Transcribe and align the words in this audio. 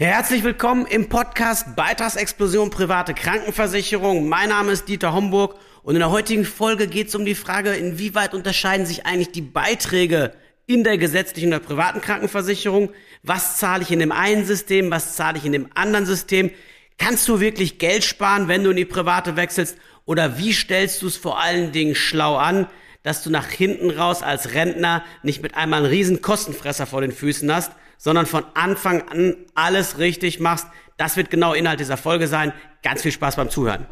Herzlich 0.00 0.44
willkommen 0.44 0.86
im 0.86 1.08
Podcast 1.08 1.74
Beitragsexplosion 1.74 2.70
private 2.70 3.14
Krankenversicherung. 3.14 4.28
Mein 4.28 4.50
Name 4.50 4.70
ist 4.70 4.86
Dieter 4.86 5.12
Homburg 5.12 5.56
und 5.82 5.96
in 5.96 5.98
der 5.98 6.12
heutigen 6.12 6.44
Folge 6.44 6.86
geht 6.86 7.08
es 7.08 7.16
um 7.16 7.24
die 7.24 7.34
Frage, 7.34 7.72
inwieweit 7.72 8.32
unterscheiden 8.32 8.86
sich 8.86 9.06
eigentlich 9.06 9.32
die 9.32 9.42
Beiträge 9.42 10.34
in 10.68 10.84
der 10.84 10.98
gesetzlichen 10.98 11.48
oder 11.48 11.58
privaten 11.58 12.00
Krankenversicherung? 12.00 12.92
Was 13.24 13.56
zahle 13.56 13.82
ich 13.82 13.90
in 13.90 13.98
dem 13.98 14.12
einen 14.12 14.44
System? 14.44 14.88
Was 14.92 15.16
zahle 15.16 15.36
ich 15.36 15.44
in 15.44 15.50
dem 15.50 15.68
anderen 15.74 16.06
System? 16.06 16.52
Kannst 16.96 17.26
du 17.26 17.40
wirklich 17.40 17.80
Geld 17.80 18.04
sparen, 18.04 18.46
wenn 18.46 18.62
du 18.62 18.70
in 18.70 18.76
die 18.76 18.84
private 18.84 19.34
wechselst? 19.34 19.78
Oder 20.04 20.38
wie 20.38 20.52
stellst 20.52 21.02
du 21.02 21.08
es 21.08 21.16
vor 21.16 21.40
allen 21.40 21.72
Dingen 21.72 21.96
schlau 21.96 22.36
an, 22.36 22.68
dass 23.02 23.24
du 23.24 23.30
nach 23.30 23.48
hinten 23.48 23.90
raus 23.90 24.22
als 24.22 24.54
Rentner 24.54 25.02
nicht 25.24 25.42
mit 25.42 25.56
einmal 25.56 25.80
einen 25.80 25.90
riesen 25.90 26.22
Kostenfresser 26.22 26.86
vor 26.86 27.00
den 27.00 27.10
Füßen 27.10 27.52
hast, 27.52 27.72
sondern 27.98 28.24
von 28.24 28.44
Anfang 28.54 29.02
an 29.10 29.36
alles 29.54 29.98
richtig 29.98 30.40
machst. 30.40 30.66
Das 30.96 31.16
wird 31.16 31.30
genau 31.30 31.52
Inhalt 31.52 31.80
dieser 31.80 31.98
Folge 31.98 32.26
sein. 32.26 32.52
Ganz 32.82 33.02
viel 33.02 33.12
Spaß 33.12 33.36
beim 33.36 33.50
Zuhören. 33.50 33.86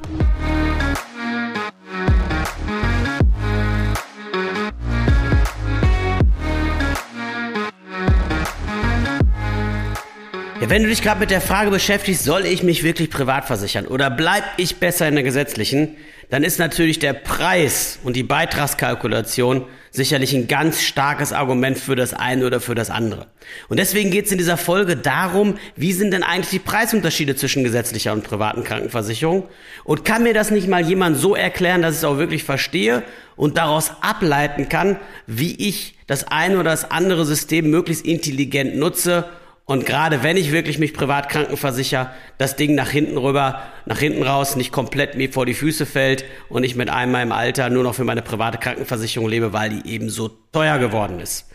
Wenn 10.68 10.82
du 10.82 10.88
dich 10.88 11.00
gerade 11.00 11.20
mit 11.20 11.30
der 11.30 11.40
Frage 11.40 11.70
beschäftigst, 11.70 12.24
soll 12.24 12.44
ich 12.44 12.64
mich 12.64 12.82
wirklich 12.82 13.08
privat 13.08 13.44
versichern 13.44 13.86
oder 13.86 14.10
bleib 14.10 14.42
ich 14.56 14.76
besser 14.76 15.06
in 15.06 15.14
der 15.14 15.22
gesetzlichen, 15.22 15.96
dann 16.28 16.42
ist 16.42 16.58
natürlich 16.58 16.98
der 16.98 17.12
Preis 17.12 18.00
und 18.02 18.16
die 18.16 18.24
Beitragskalkulation 18.24 19.66
sicherlich 19.90 20.34
ein 20.34 20.48
ganz 20.48 20.82
starkes 20.82 21.32
Argument 21.32 21.78
für 21.78 21.96
das 21.96 22.14
eine 22.14 22.46
oder 22.46 22.60
für 22.60 22.74
das 22.74 22.90
andere. 22.90 23.26
Und 23.68 23.78
deswegen 23.78 24.10
geht 24.10 24.26
es 24.26 24.32
in 24.32 24.38
dieser 24.38 24.56
Folge 24.56 24.96
darum, 24.96 25.56
wie 25.76 25.92
sind 25.92 26.12
denn 26.12 26.22
eigentlich 26.22 26.50
die 26.50 26.58
Preisunterschiede 26.58 27.36
zwischen 27.36 27.64
gesetzlicher 27.64 28.12
und 28.12 28.24
privaten 28.24 28.64
Krankenversicherung? 28.64 29.44
Und 29.84 30.04
kann 30.04 30.22
mir 30.22 30.34
das 30.34 30.50
nicht 30.50 30.68
mal 30.68 30.86
jemand 30.86 31.16
so 31.16 31.34
erklären, 31.34 31.82
dass 31.82 31.94
ich 31.94 31.98
es 31.98 32.04
auch 32.04 32.18
wirklich 32.18 32.44
verstehe 32.44 33.02
und 33.36 33.56
daraus 33.56 33.92
ableiten 34.00 34.68
kann, 34.68 34.96
wie 35.26 35.54
ich 35.54 35.94
das 36.06 36.28
eine 36.28 36.58
oder 36.58 36.70
das 36.70 36.90
andere 36.90 37.24
System 37.24 37.70
möglichst 37.70 38.04
intelligent 38.04 38.76
nutze 38.76 39.24
und 39.66 39.84
gerade 39.84 40.22
wenn 40.22 40.36
ich 40.36 40.52
wirklich 40.52 40.78
mich 40.78 40.94
privat 40.94 41.28
krankenversicher, 41.28 42.12
das 42.38 42.54
Ding 42.54 42.76
nach 42.76 42.88
hinten 42.88 43.18
rüber, 43.18 43.62
nach 43.84 43.98
hinten 43.98 44.22
raus 44.22 44.54
nicht 44.54 44.70
komplett 44.70 45.16
mir 45.16 45.32
vor 45.32 45.44
die 45.44 45.54
Füße 45.54 45.86
fällt 45.86 46.24
und 46.48 46.62
ich 46.62 46.76
mit 46.76 46.88
einmal 46.88 47.24
im 47.24 47.32
Alter 47.32 47.68
nur 47.68 47.82
noch 47.82 47.96
für 47.96 48.04
meine 48.04 48.22
private 48.22 48.58
Krankenversicherung 48.58 49.28
lebe, 49.28 49.52
weil 49.52 49.70
die 49.70 49.90
eben 49.90 50.08
so 50.08 50.30
teuer 50.52 50.78
geworden 50.78 51.18
ist. 51.18 51.46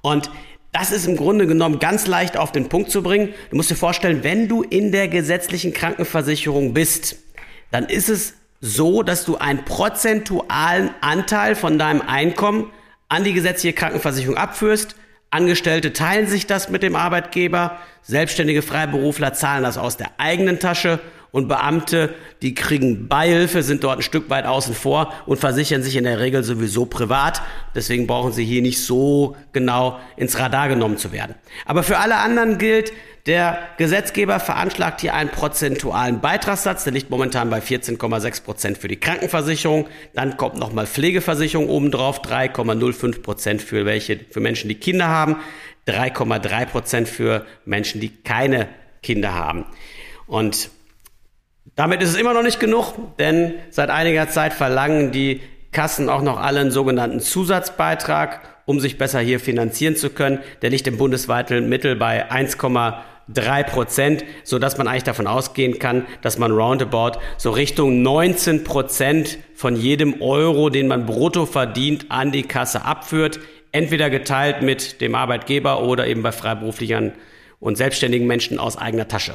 Und 0.00 0.30
das 0.72 0.92
ist 0.92 1.06
im 1.06 1.14
Grunde 1.14 1.46
genommen 1.46 1.78
ganz 1.78 2.06
leicht 2.06 2.38
auf 2.38 2.52
den 2.52 2.70
Punkt 2.70 2.90
zu 2.90 3.02
bringen. 3.02 3.34
Du 3.50 3.56
musst 3.56 3.70
dir 3.70 3.76
vorstellen, 3.76 4.24
wenn 4.24 4.48
du 4.48 4.62
in 4.62 4.90
der 4.90 5.08
gesetzlichen 5.08 5.74
Krankenversicherung 5.74 6.72
bist, 6.72 7.16
dann 7.70 7.84
ist 7.84 8.08
es 8.08 8.32
so, 8.62 9.02
dass 9.02 9.26
du 9.26 9.36
einen 9.36 9.66
prozentualen 9.66 10.90
Anteil 11.02 11.54
von 11.54 11.78
deinem 11.78 12.00
Einkommen 12.00 12.70
an 13.10 13.24
die 13.24 13.34
gesetzliche 13.34 13.74
Krankenversicherung 13.74 14.38
abführst 14.38 14.96
Angestellte 15.32 15.92
teilen 15.92 16.26
sich 16.26 16.46
das 16.46 16.68
mit 16.68 16.82
dem 16.82 16.94
Arbeitgeber, 16.94 17.78
selbstständige 18.02 18.60
Freiberufler 18.60 19.32
zahlen 19.32 19.62
das 19.62 19.78
aus 19.78 19.96
der 19.96 20.10
eigenen 20.18 20.58
Tasche 20.58 21.00
und 21.30 21.48
Beamte, 21.48 22.14
die 22.42 22.54
kriegen 22.54 23.08
Beihilfe, 23.08 23.62
sind 23.62 23.82
dort 23.82 24.00
ein 24.00 24.02
Stück 24.02 24.28
weit 24.28 24.44
außen 24.44 24.74
vor 24.74 25.14
und 25.24 25.38
versichern 25.38 25.82
sich 25.82 25.96
in 25.96 26.04
der 26.04 26.20
Regel 26.20 26.44
sowieso 26.44 26.84
privat. 26.84 27.40
Deswegen 27.74 28.06
brauchen 28.06 28.32
sie 28.32 28.44
hier 28.44 28.60
nicht 28.60 28.84
so 28.84 29.34
genau 29.54 29.98
ins 30.16 30.38
Radar 30.38 30.68
genommen 30.68 30.98
zu 30.98 31.10
werden. 31.10 31.34
Aber 31.64 31.82
für 31.82 31.96
alle 31.96 32.16
anderen 32.16 32.58
gilt, 32.58 32.92
der 33.26 33.68
Gesetzgeber 33.78 34.40
veranschlagt 34.40 35.00
hier 35.00 35.14
einen 35.14 35.30
prozentualen 35.30 36.20
Beitragssatz, 36.20 36.82
der 36.82 36.92
liegt 36.92 37.08
momentan 37.08 37.50
bei 37.50 37.60
14,6 37.60 38.42
Prozent 38.42 38.78
für 38.78 38.88
die 38.88 38.98
Krankenversicherung. 38.98 39.86
Dann 40.12 40.36
kommt 40.36 40.56
nochmal 40.56 40.88
Pflegeversicherung 40.88 41.68
obendrauf, 41.68 42.20
3,05 42.22 43.22
Prozent 43.22 43.62
für 43.62 43.86
welche, 43.86 44.18
für 44.28 44.40
Menschen, 44.40 44.68
die 44.68 44.74
Kinder 44.74 45.06
haben, 45.06 45.36
3,3 45.86 46.66
Prozent 46.66 47.08
für 47.08 47.46
Menschen, 47.64 48.00
die 48.00 48.08
keine 48.08 48.66
Kinder 49.04 49.34
haben. 49.34 49.66
Und 50.26 50.70
damit 51.76 52.02
ist 52.02 52.10
es 52.10 52.16
immer 52.16 52.34
noch 52.34 52.42
nicht 52.42 52.58
genug, 52.58 52.94
denn 53.20 53.54
seit 53.70 53.90
einiger 53.90 54.30
Zeit 54.30 54.52
verlangen 54.52 55.12
die 55.12 55.40
Kassen 55.70 56.08
auch 56.08 56.22
noch 56.22 56.40
alle 56.40 56.58
einen 56.58 56.72
sogenannten 56.72 57.20
Zusatzbeitrag, 57.20 58.40
um 58.66 58.80
sich 58.80 58.98
besser 58.98 59.20
hier 59.20 59.38
finanzieren 59.38 59.94
zu 59.94 60.10
können. 60.10 60.40
Der 60.60 60.70
liegt 60.70 60.88
im 60.88 60.98
bundesweiten 60.98 61.68
Mittel 61.68 61.96
bei 61.96 62.30
1,5 62.30 62.94
3%, 63.32 64.22
sodass 64.44 64.78
man 64.78 64.88
eigentlich 64.88 65.04
davon 65.04 65.26
ausgehen 65.26 65.78
kann, 65.78 66.06
dass 66.22 66.38
man 66.38 66.52
roundabout 66.52 67.18
so 67.36 67.50
Richtung 67.50 68.02
19% 68.02 69.36
von 69.54 69.76
jedem 69.76 70.20
Euro, 70.22 70.70
den 70.70 70.88
man 70.88 71.06
brutto 71.06 71.46
verdient, 71.46 72.06
an 72.10 72.32
die 72.32 72.42
Kasse 72.42 72.84
abführt. 72.84 73.40
Entweder 73.70 74.10
geteilt 74.10 74.62
mit 74.62 75.00
dem 75.00 75.14
Arbeitgeber 75.14 75.82
oder 75.82 76.06
eben 76.06 76.22
bei 76.22 76.32
freiberuflichen 76.32 77.12
und 77.58 77.76
selbstständigen 77.76 78.26
Menschen 78.26 78.58
aus 78.58 78.76
eigener 78.76 79.08
Tasche. 79.08 79.34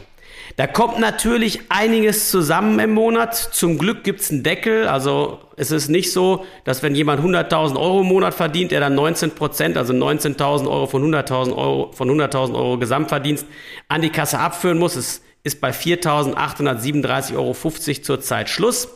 Da 0.56 0.66
kommt 0.66 1.00
natürlich 1.00 1.59
einiges 1.69 2.31
zusammen 2.31 2.80
im 2.80 2.94
Monat. 2.94 3.35
Zum 3.35 3.78
Glück 3.78 4.03
gibt's 4.03 4.31
einen 4.31 4.44
Deckel. 4.44 4.88
Also 4.88 5.40
es 5.56 5.72
ist 5.72 5.90
nicht 5.90 6.12
so, 6.12 6.46
dass 6.63 6.81
wenn 6.81 6.96
jemand 6.96 7.22
100.000 7.22 7.75
Euro 7.75 8.02
im 8.02 8.08
Monat 8.08 8.34
verdient, 8.34 8.72
er 8.72 8.80
dann 8.80 8.96
19 8.96 9.31
Prozent, 9.31 9.78
also 9.78 9.94
19.000 9.94 10.68
Euro 10.68 10.88
von 10.88 11.03
100.000 11.03 11.56
Euro, 11.56 11.91
von 11.91 12.09
100.000 12.09 12.56
Euro 12.56 12.78
Gesamtverdienst 12.78 13.46
an 13.88 14.02
die 14.02 14.09
Kasse 14.09 14.40
abführen 14.40 14.80
muss. 14.80 14.96
Es 14.96 15.22
ist 15.44 15.62
bei 15.62 15.72
4.837,50 15.72 17.36
Euro 17.36 17.53
zurzeit 18.02 18.50
Schluss. 18.50 18.88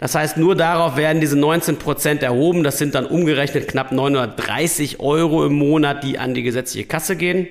Das 0.00 0.16
heißt, 0.16 0.36
nur 0.36 0.56
darauf 0.56 0.96
werden 0.96 1.20
diese 1.20 1.38
19 1.38 1.76
Prozent 1.76 2.24
erhoben. 2.24 2.64
Das 2.64 2.78
sind 2.78 2.96
dann 2.96 3.06
umgerechnet 3.06 3.68
knapp 3.68 3.92
930 3.92 4.98
Euro 4.98 5.46
im 5.46 5.52
Monat, 5.52 6.02
die 6.02 6.18
an 6.18 6.34
die 6.34 6.42
gesetzliche 6.42 6.88
Kasse 6.88 7.14
gehen. 7.14 7.46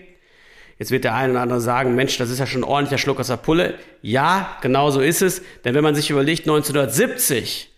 Jetzt 0.82 0.90
wird 0.90 1.04
der 1.04 1.14
eine 1.14 1.34
oder 1.34 1.42
andere 1.42 1.62
sagen, 1.62 1.94
Mensch, 1.94 2.18
das 2.18 2.32
ist 2.32 2.40
ja 2.40 2.48
schon 2.48 2.62
ein 2.62 2.68
ordentlicher 2.68 2.98
Schluck 2.98 3.20
aus 3.20 3.28
der 3.28 3.38
Pulle. 3.38 3.76
Ja, 4.02 4.58
genau 4.64 4.90
so 4.90 5.00
ist 5.00 5.22
es. 5.22 5.44
Denn 5.64 5.76
wenn 5.76 5.84
man 5.84 5.94
sich 5.94 6.10
überlegt, 6.10 6.48
1970 6.48 7.70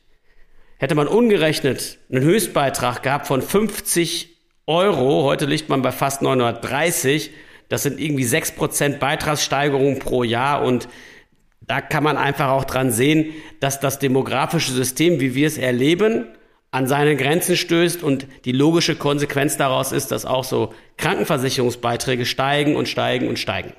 hätte 0.77 0.95
man 0.95 1.09
ungerechnet 1.09 1.97
einen 2.09 2.23
Höchstbeitrag 2.23 3.03
gehabt 3.03 3.27
von 3.27 3.41
50 3.41 4.37
Euro. 4.67 5.23
Heute 5.23 5.47
liegt 5.47 5.67
man 5.67 5.81
bei 5.81 5.91
fast 5.91 6.21
930. 6.21 7.31
Das 7.67 7.83
sind 7.83 7.99
irgendwie 7.99 8.23
6% 8.23 8.99
Beitragssteigerung 8.99 9.99
pro 9.99 10.23
Jahr 10.23 10.63
und 10.63 10.87
da 11.59 11.81
kann 11.81 12.05
man 12.05 12.15
einfach 12.15 12.51
auch 12.51 12.63
dran 12.63 12.89
sehen, 12.89 13.33
dass 13.59 13.81
das 13.81 13.99
demografische 13.99 14.71
System, 14.71 15.19
wie 15.19 15.35
wir 15.35 15.47
es 15.47 15.57
erleben, 15.57 16.27
an 16.73 16.87
seine 16.87 17.15
Grenzen 17.15 17.55
stößt 17.55 18.01
und 18.01 18.25
die 18.45 18.51
logische 18.51 18.95
Konsequenz 18.95 19.57
daraus 19.57 19.91
ist, 19.91 20.11
dass 20.11 20.25
auch 20.25 20.43
so 20.43 20.73
Krankenversicherungsbeiträge 20.97 22.25
steigen 22.25 22.75
und 22.75 22.89
steigen 22.89 23.27
und 23.27 23.37
steigen. 23.37 23.73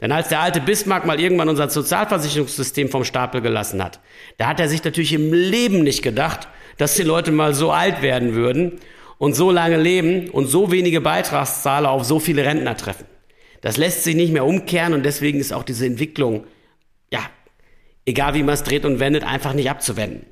Denn 0.00 0.10
als 0.10 0.28
der 0.28 0.40
alte 0.40 0.60
Bismarck 0.60 1.06
mal 1.06 1.20
irgendwann 1.20 1.48
unser 1.48 1.70
Sozialversicherungssystem 1.70 2.88
vom 2.88 3.04
Stapel 3.04 3.40
gelassen 3.40 3.84
hat, 3.84 4.00
da 4.36 4.48
hat 4.48 4.58
er 4.58 4.68
sich 4.68 4.82
natürlich 4.82 5.12
im 5.12 5.32
Leben 5.32 5.84
nicht 5.84 6.02
gedacht, 6.02 6.48
dass 6.76 6.94
die 6.94 7.04
Leute 7.04 7.30
mal 7.30 7.54
so 7.54 7.70
alt 7.70 8.02
werden 8.02 8.34
würden 8.34 8.80
und 9.18 9.34
so 9.34 9.52
lange 9.52 9.76
leben 9.76 10.28
und 10.30 10.46
so 10.46 10.72
wenige 10.72 11.00
Beitragszahler 11.00 11.90
auf 11.90 12.04
so 12.04 12.18
viele 12.18 12.44
Rentner 12.44 12.76
treffen. 12.76 13.06
Das 13.60 13.76
lässt 13.76 14.02
sich 14.02 14.16
nicht 14.16 14.32
mehr 14.32 14.44
umkehren 14.44 14.92
und 14.92 15.04
deswegen 15.04 15.38
ist 15.38 15.52
auch 15.52 15.62
diese 15.62 15.86
Entwicklung, 15.86 16.44
ja, 17.12 17.20
egal 18.06 18.34
wie 18.34 18.42
man 18.42 18.54
es 18.54 18.64
dreht 18.64 18.84
und 18.84 18.98
wendet, 18.98 19.22
einfach 19.22 19.52
nicht 19.52 19.70
abzuwenden. 19.70 20.26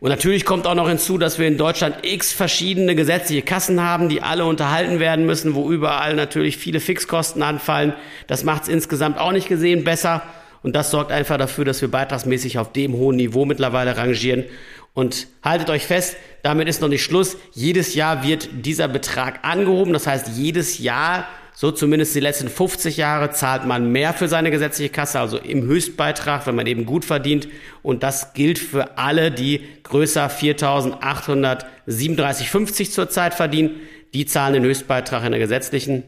Und 0.00 0.10
natürlich 0.10 0.44
kommt 0.44 0.66
auch 0.66 0.74
noch 0.74 0.88
hinzu, 0.88 1.16
dass 1.16 1.38
wir 1.38 1.48
in 1.48 1.56
Deutschland 1.56 1.96
x 2.02 2.32
verschiedene 2.32 2.94
gesetzliche 2.94 3.42
Kassen 3.42 3.82
haben, 3.82 4.08
die 4.08 4.20
alle 4.20 4.44
unterhalten 4.44 5.00
werden 5.00 5.24
müssen, 5.24 5.54
wo 5.54 5.70
überall 5.70 6.14
natürlich 6.14 6.58
viele 6.58 6.80
Fixkosten 6.80 7.42
anfallen. 7.42 7.94
Das 8.26 8.44
macht 8.44 8.64
es 8.64 8.68
insgesamt 8.68 9.18
auch 9.18 9.32
nicht 9.32 9.48
gesehen 9.48 9.84
besser. 9.84 10.22
Und 10.62 10.74
das 10.76 10.90
sorgt 10.90 11.12
einfach 11.12 11.38
dafür, 11.38 11.64
dass 11.64 11.80
wir 11.80 11.90
beitragsmäßig 11.90 12.58
auf 12.58 12.72
dem 12.72 12.94
hohen 12.94 13.16
Niveau 13.16 13.44
mittlerweile 13.44 13.96
rangieren. 13.96 14.44
Und 14.92 15.28
haltet 15.42 15.70
euch 15.70 15.86
fest, 15.86 16.16
damit 16.42 16.68
ist 16.68 16.80
noch 16.80 16.88
nicht 16.88 17.04
Schluss. 17.04 17.36
Jedes 17.52 17.94
Jahr 17.94 18.26
wird 18.26 18.48
dieser 18.52 18.88
Betrag 18.88 19.40
angehoben. 19.42 19.92
Das 19.92 20.06
heißt, 20.06 20.28
jedes 20.36 20.78
Jahr 20.78 21.26
so 21.58 21.70
zumindest 21.70 22.14
die 22.14 22.20
letzten 22.20 22.50
50 22.50 22.98
Jahre 22.98 23.30
zahlt 23.30 23.64
man 23.64 23.90
mehr 23.90 24.12
für 24.12 24.28
seine 24.28 24.50
gesetzliche 24.50 24.90
Kasse, 24.90 25.18
also 25.18 25.38
im 25.38 25.62
Höchstbeitrag, 25.62 26.46
wenn 26.46 26.54
man 26.54 26.66
eben 26.66 26.84
gut 26.84 27.06
verdient. 27.06 27.48
Und 27.82 28.02
das 28.02 28.34
gilt 28.34 28.58
für 28.58 28.98
alle, 28.98 29.30
die 29.30 29.62
größer 29.82 30.28
4.837,50 30.28 32.90
zurzeit 32.90 33.32
verdienen. 33.32 33.80
Die 34.12 34.26
zahlen 34.26 34.52
den 34.52 34.64
Höchstbeitrag 34.64 35.24
in 35.24 35.30
der 35.30 35.40
gesetzlichen. 35.40 36.02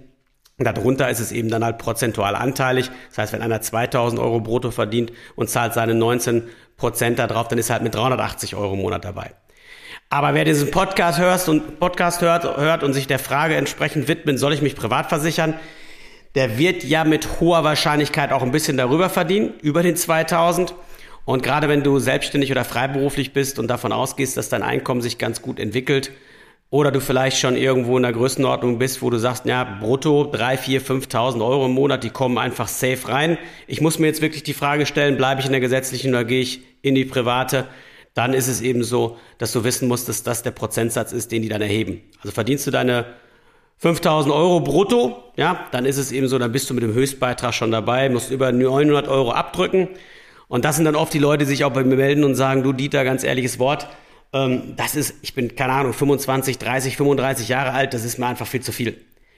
Darunter 0.59 1.09
ist 1.09 1.21
es 1.21 1.33
eben 1.33 1.49
dann 1.49 1.65
halt 1.65 1.79
prozentual 1.79 2.37
anteilig. 2.37 2.91
Das 3.09 3.17
heißt, 3.17 3.33
wenn 3.33 3.41
einer 3.41 3.63
2000 3.63 4.21
Euro 4.21 4.41
brutto 4.41 4.71
verdient 4.71 5.13
und 5.35 5.49
zahlt 5.49 5.73
seine 5.73 5.95
19 5.95 6.43
Prozent 6.77 7.19
da 7.19 7.27
drauf, 7.27 7.49
dann 7.49 7.59
ist 7.59 7.71
er 7.71 7.77
halt 7.77 7.85
mit 7.85 7.95
380 7.95 8.55
Euro 8.55 8.75
im 8.75 8.83
Monat 8.83 9.07
dabei. 9.07 9.33
Aber 10.11 10.35
wer 10.35 10.45
diesen 10.45 10.71
Podcast 10.71 11.19
hört 11.19 11.49
und 11.49 11.79
Podcast 11.79 12.23
hört, 12.23 12.45
hört 12.57 12.83
und 12.83 12.95
sich 12.95 13.07
der 13.07 13.19
Frage 13.19 13.57
entsprechend 13.57 14.09
widmet, 14.09 14.39
soll 14.39 14.55
ich 14.55 14.63
mich 14.63 14.75
privat 14.75 15.09
versichern? 15.09 15.55
der 16.35 16.59
wird 16.59 16.85
ja 16.85 17.05
mit 17.05 17.41
hoher 17.41 17.65
Wahrscheinlichkeit 17.65 18.33
auch 18.33 18.43
ein 18.43 18.53
bisschen 18.53 18.77
darüber 18.77 19.09
verdienen, 19.09 19.55
über 19.63 19.83
den 19.83 19.97
2000. 19.97 20.75
Und 21.25 21.43
gerade 21.43 21.69
wenn 21.69 21.83
du 21.83 21.99
selbstständig 21.99 22.51
oder 22.51 22.65
freiberuflich 22.65 23.33
bist 23.33 23.59
und 23.59 23.69
davon 23.69 23.93
ausgehst, 23.93 24.37
dass 24.37 24.49
dein 24.49 24.63
Einkommen 24.63 25.01
sich 25.01 25.19
ganz 25.19 25.43
gut 25.43 25.59
entwickelt, 25.59 26.13
oder 26.71 26.93
du 26.93 27.01
vielleicht 27.01 27.39
schon 27.39 27.57
irgendwo 27.57 27.97
in 27.97 28.03
der 28.03 28.13
Größenordnung 28.13 28.79
bist, 28.79 29.01
wo 29.01 29.09
du 29.09 29.17
sagst, 29.17 29.47
ja, 29.47 29.65
brutto 29.65 30.31
drei, 30.31 30.59
vier, 30.59 30.83
5.000 30.83 31.43
Euro 31.43 31.65
im 31.65 31.73
Monat, 31.73 32.05
die 32.05 32.11
kommen 32.11 32.37
einfach 32.37 32.69
safe 32.69 33.09
rein. 33.09 33.39
Ich 33.67 33.81
muss 33.81 33.99
mir 33.99 34.07
jetzt 34.07 34.21
wirklich 34.21 34.43
die 34.43 34.53
Frage 34.53 34.85
stellen, 34.85 35.17
bleibe 35.17 35.41
ich 35.41 35.47
in 35.47 35.53
der 35.53 35.63
gesetzlichen 35.63 36.11
oder 36.11 36.25
gehe 36.25 36.43
ich 36.43 36.61
in 36.83 36.95
die 36.95 37.07
private? 37.07 37.67
Dann 38.19 38.35
ist 38.35 38.49
es 38.49 38.61
eben 38.61 38.83
so, 38.83 39.17
dass 39.39 39.53
du 39.53 39.63
wissen 39.63 39.87
musst, 39.87 40.09
dass 40.09 40.25
das 40.25 40.43
der 40.43 40.51
Prozentsatz 40.51 41.13
ist, 41.13 41.31
den 41.31 41.41
die 41.43 41.49
dann 41.49 41.63
erheben. 41.63 42.03
Also 42.21 42.33
verdienst 42.33 42.67
du 42.67 42.73
deine 42.73 43.07
5000 43.77 44.35
Euro 44.35 44.59
brutto, 44.59 45.23
ja, 45.37 45.69
dann 45.71 45.87
ist 45.87 45.99
es 45.99 46.11
eben 46.11 46.27
so, 46.27 46.37
dann 46.37 46.51
bist 46.51 46.69
du 46.69 46.75
mit 46.75 46.83
dem 46.83 46.95
Höchstbeitrag 46.95 47.55
schon 47.55 47.71
dabei, 47.71 48.09
musst 48.09 48.33
über 48.33 48.51
900 48.51 49.07
Euro 49.07 49.31
abdrücken. 49.31 49.87
Und 50.49 50.65
das 50.65 50.75
sind 50.75 50.85
dann 50.85 50.97
oft 50.97 51.15
die 51.15 51.21
Leute, 51.21 51.45
die 51.45 51.51
sich 51.51 51.63
auch 51.63 51.73
bei 51.73 51.85
mir 51.85 51.95
melden 51.95 52.25
und 52.25 52.35
sagen, 52.35 52.65
du 52.65 52.73
Dieter, 52.73 53.05
ganz 53.05 53.23
ehrliches 53.23 53.61
Wort, 53.61 53.87
ähm, 54.33 54.75
das 54.75 54.97
ist, 54.97 55.15
ich 55.23 55.35
bin, 55.35 55.55
keine 55.55 55.75
Ahnung, 55.75 55.93
25, 55.93 56.59
30, 56.59 56.97
35 56.97 57.49
Jahre 57.49 57.71
alt, 57.71 57.95
das 57.95 58.03
ist 58.05 58.19
mir 58.19 58.27
einfach 58.27 58.49
viel 58.49 58.63
zu 58.63 58.73
viel. 58.73 58.97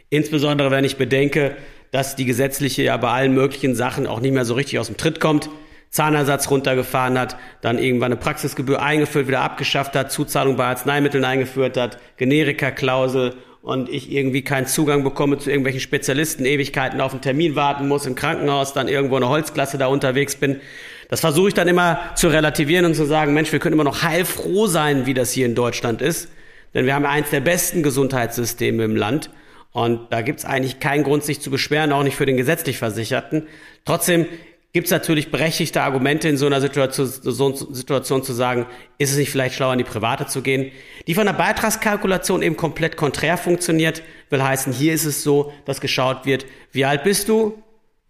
Insbesondere, 0.09 0.71
wenn 0.71 0.85
ich 0.85 0.97
bedenke, 0.97 1.55
dass 1.91 2.17
die 2.17 2.25
gesetzliche 2.25 2.82
ja 2.82 2.97
bei 2.97 3.11
allen 3.11 3.35
möglichen 3.35 3.75
Sachen 3.75 4.06
auch 4.06 4.21
nicht 4.21 4.32
mehr 4.32 4.47
so 4.47 4.55
richtig 4.55 4.79
aus 4.79 4.87
dem 4.87 4.97
Tritt 4.97 5.21
kommt. 5.21 5.50
Zahnersatz 5.91 6.51
runtergefahren 6.51 7.19
hat, 7.19 7.37
dann 7.61 7.79
irgendwann 7.79 8.13
eine 8.13 8.21
Praxisgebühr 8.21 8.81
eingeführt, 8.81 9.27
wieder 9.27 9.41
abgeschafft 9.41 9.97
hat, 9.97 10.13
Zuzahlung 10.13 10.57
bei 10.57 10.67
Arzneimitteln 10.67 11.25
eingeführt 11.25 11.77
hat, 11.77 11.99
Generika-Klausel 12.17 13.35
und 13.63 13.89
ich 13.89 14.11
irgendwie 14.11 14.43
keinen 14.43 14.67
Zugang 14.67 15.05
bekomme 15.05 15.39
zu 15.39 15.51
irgendwelchen 15.51 15.81
Spezialisten, 15.81 16.45
Ewigkeiten 16.45 17.01
auf 17.01 17.13
einen 17.13 17.21
Termin 17.21 17.57
warten 17.57 17.89
muss 17.89 18.07
im 18.07 18.15
Krankenhaus, 18.15 18.73
dann 18.73 18.89
irgendwo 18.89 19.17
in 19.17 19.23
der 19.23 19.31
Holzklasse 19.31 19.79
da 19.79 19.87
unterwegs 19.87 20.37
bin. 20.37 20.61
Das 21.09 21.21
versuche 21.21 21.49
ich 21.49 21.55
dann 21.55 21.69
immer 21.69 21.99
zu 22.15 22.29
relativieren 22.29 22.87
und 22.87 22.95
zu 22.95 23.05
sagen, 23.05 23.35
Mensch, 23.35 23.51
wir 23.51 23.59
können 23.59 23.75
immer 23.75 23.85
noch 23.85 24.03
heilfroh 24.03 24.69
sein, 24.69 25.07
wie 25.07 25.15
das 25.15 25.33
hier 25.33 25.45
in 25.45 25.57
Deutschland 25.57 26.01
ist. 26.03 26.31
Denn 26.73 26.87
wir 26.87 26.95
haben 26.95 27.05
eins 27.05 27.31
der 27.31 27.41
besten 27.41 27.83
Gesundheitssysteme 27.83 28.85
im 28.85 28.95
Land. 28.95 29.31
Und 29.73 30.13
da 30.13 30.23
gibt 30.23 30.41
es 30.41 30.45
eigentlich 30.45 30.79
keinen 30.79 31.03
Grund, 31.03 31.25
sich 31.25 31.41
zu 31.41 31.51
beschweren, 31.51 31.93
auch 31.93 32.05
nicht 32.05 32.17
für 32.17 32.27
den 32.27 32.37
gesetzlich 32.37 32.79
Versicherten. 32.79 33.49
Trotzdem 33.85 34.27
gibt 34.72 34.87
es 34.87 34.90
natürlich 34.90 35.31
berechtigte 35.31 35.82
Argumente 35.82 36.28
in 36.28 36.37
so 36.37 36.46
einer 36.46 36.61
Situation, 36.61 37.06
so 37.06 37.55
Situation 37.55 38.22
zu 38.22 38.32
sagen, 38.32 38.67
ist 38.99 39.11
es 39.11 39.17
nicht 39.17 39.31
vielleicht 39.31 39.56
schlauer, 39.56 39.72
in 39.72 39.78
die 39.78 39.84
private 39.84 40.26
zu 40.26 40.43
gehen, 40.43 40.70
die 41.06 41.14
von 41.14 41.26
der 41.26 41.32
Beitragskalkulation 41.32 42.43
eben 42.43 42.56
komplett 42.56 42.96
konträr 42.96 43.37
funktioniert, 43.37 44.02
will 44.28 44.43
heißen, 44.43 44.72
hier 44.72 44.93
ist 44.93 45.05
es 45.05 45.22
so, 45.22 45.52
dass 45.64 45.81
geschaut 45.81 46.25
wird, 46.25 46.46
wie 46.72 46.84
alt 46.84 47.02
bist 47.02 47.28
du, 47.28 47.61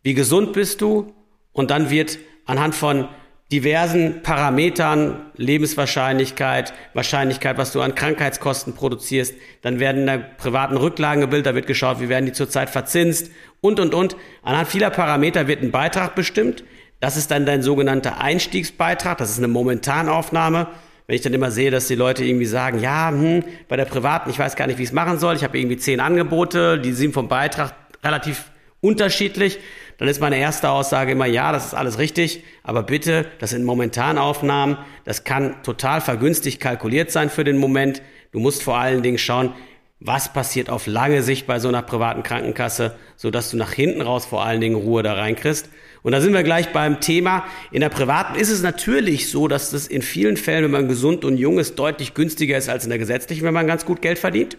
wie 0.02 0.14
gesund 0.14 0.52
bist 0.52 0.80
du 0.80 1.14
und 1.52 1.70
dann 1.70 1.90
wird 1.90 2.18
anhand 2.44 2.74
von 2.74 3.08
diversen 3.52 4.23
Parametern, 4.23 5.17
Lebenswahrscheinlichkeit, 5.37 6.73
Wahrscheinlichkeit, 6.94 7.58
was 7.58 7.73
du 7.73 7.81
an 7.81 7.97
Krankheitskosten 7.97 8.75
produzierst, 8.75 9.35
dann 9.62 9.81
werden 9.81 10.06
da 10.06 10.19
privaten 10.19 10.76
Rücklagen 10.76 11.20
gebildet, 11.20 11.47
da 11.47 11.55
wird 11.55 11.67
geschaut, 11.67 12.00
wie 12.00 12.08
werden 12.08 12.26
die 12.26 12.32
zurzeit 12.32 12.70
verzinst 12.70 13.31
und, 13.61 13.81
und, 13.81 13.93
und. 13.93 14.17
Anhand 14.43 14.69
vieler 14.69 14.91
Parameter 14.91 15.49
wird 15.49 15.62
ein 15.62 15.73
Beitrag 15.73 16.14
bestimmt. 16.14 16.62
Das 17.00 17.17
ist 17.17 17.31
dann 17.31 17.44
dein 17.44 17.62
sogenannter 17.62 18.20
Einstiegsbeitrag, 18.20 19.19
das 19.19 19.31
ist 19.31 19.38
eine 19.38 19.49
Momentanaufnahme. 19.49 20.69
Wenn 21.06 21.17
ich 21.17 21.23
dann 21.23 21.35
immer 21.35 21.50
sehe, 21.50 21.73
dass 21.73 21.88
die 21.88 21.96
Leute 21.96 22.25
irgendwie 22.25 22.46
sagen, 22.46 22.79
ja, 22.79 23.08
hm, 23.11 23.43
bei 23.69 23.76
der 23.76 23.85
privaten, 23.85 24.31
ich 24.31 24.38
weiß 24.38 24.55
gar 24.55 24.69
nicht, 24.69 24.79
wie 24.79 24.85
ich 24.85 24.91
es 24.91 24.94
machen 24.94 25.19
soll, 25.19 25.35
ich 25.35 25.43
habe 25.43 25.58
irgendwie 25.58 25.76
zehn 25.76 25.99
Angebote, 25.99 26.79
die 26.79 26.93
sind 26.93 27.14
vom 27.14 27.26
Beitrag 27.26 27.75
relativ 28.05 28.44
unterschiedlich, 28.81 29.58
dann 30.00 30.08
ist 30.08 30.19
meine 30.19 30.38
erste 30.38 30.70
Aussage 30.70 31.12
immer, 31.12 31.26
ja, 31.26 31.52
das 31.52 31.67
ist 31.67 31.75
alles 31.75 31.99
richtig, 31.99 32.43
aber 32.62 32.82
bitte, 32.82 33.26
das 33.38 33.50
sind 33.50 33.64
Momentanaufnahmen, 33.64 34.79
das 35.05 35.25
kann 35.25 35.62
total 35.62 36.00
vergünstigt 36.00 36.58
kalkuliert 36.58 37.11
sein 37.11 37.29
für 37.29 37.44
den 37.44 37.58
Moment. 37.58 38.00
Du 38.32 38.41
musst 38.41 38.62
vor 38.62 38.79
allen 38.79 39.02
Dingen 39.02 39.19
schauen, 39.19 39.52
was 40.00 40.32
passiert 40.32 40.70
auf 40.70 40.87
lange 40.87 41.23
Sicht 41.23 41.47
bei 41.47 41.58
so 41.58 41.69
einer 41.69 41.82
privaten 41.82 42.23
Krankenkasse, 42.23 42.97
so 43.17 43.31
dass 43.31 43.50
du 43.50 43.58
nach 43.58 43.75
hinten 43.75 44.00
raus 44.00 44.25
vor 44.25 44.43
allen 44.43 44.62
Dingen 44.62 44.76
Ruhe 44.76 45.02
da 45.02 45.12
reinkriegst. 45.12 45.69
Und 46.00 46.12
da 46.12 46.23
sind 46.23 46.32
wir 46.32 46.44
gleich 46.44 46.73
beim 46.73 47.00
Thema. 47.00 47.44
In 47.70 47.82
der 47.82 47.91
privaten 47.91 48.37
ist 48.41 48.49
es 48.49 48.62
natürlich 48.62 49.29
so, 49.29 49.49
dass 49.49 49.70
das 49.70 49.87
in 49.87 50.00
vielen 50.00 50.38
Fällen, 50.38 50.64
wenn 50.64 50.70
man 50.70 50.88
gesund 50.88 51.26
und 51.26 51.37
jung 51.37 51.58
ist, 51.58 51.79
deutlich 51.79 52.14
günstiger 52.14 52.56
ist 52.56 52.70
als 52.70 52.85
in 52.85 52.91
der 52.91 52.99
gesetzlichen, 52.99 53.44
wenn 53.44 53.53
man 53.53 53.67
ganz 53.67 53.85
gut 53.85 54.00
Geld 54.00 54.19
verdient. 54.19 54.56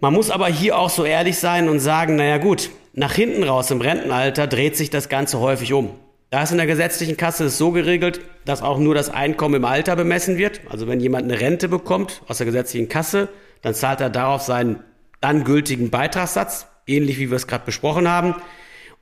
Man 0.00 0.12
muss 0.12 0.30
aber 0.30 0.48
hier 0.48 0.78
auch 0.78 0.90
so 0.90 1.04
ehrlich 1.04 1.38
sein 1.38 1.68
und 1.68 1.80
sagen, 1.80 2.16
naja 2.16 2.38
gut, 2.38 2.70
nach 2.92 3.14
hinten 3.14 3.42
raus 3.42 3.70
im 3.70 3.80
Rentenalter 3.80 4.46
dreht 4.46 4.76
sich 4.76 4.90
das 4.90 5.08
Ganze 5.08 5.40
häufig 5.40 5.72
um. 5.72 5.90
Da 6.30 6.42
ist 6.42 6.50
in 6.50 6.58
der 6.58 6.66
gesetzlichen 6.66 7.16
Kasse 7.16 7.48
so 7.48 7.70
geregelt, 7.70 8.20
dass 8.44 8.62
auch 8.62 8.78
nur 8.78 8.94
das 8.94 9.08
Einkommen 9.08 9.54
im 9.54 9.64
Alter 9.64 9.94
bemessen 9.94 10.36
wird. 10.36 10.60
Also 10.68 10.88
wenn 10.88 11.00
jemand 11.00 11.24
eine 11.24 11.40
Rente 11.40 11.68
bekommt 11.68 12.22
aus 12.26 12.38
der 12.38 12.46
gesetzlichen 12.46 12.88
Kasse, 12.88 13.28
dann 13.62 13.74
zahlt 13.74 14.00
er 14.00 14.10
darauf 14.10 14.42
seinen 14.42 14.80
dann 15.20 15.44
gültigen 15.44 15.90
Beitragssatz, 15.90 16.66
ähnlich 16.86 17.18
wie 17.18 17.30
wir 17.30 17.36
es 17.36 17.46
gerade 17.46 17.64
besprochen 17.64 18.08
haben. 18.08 18.34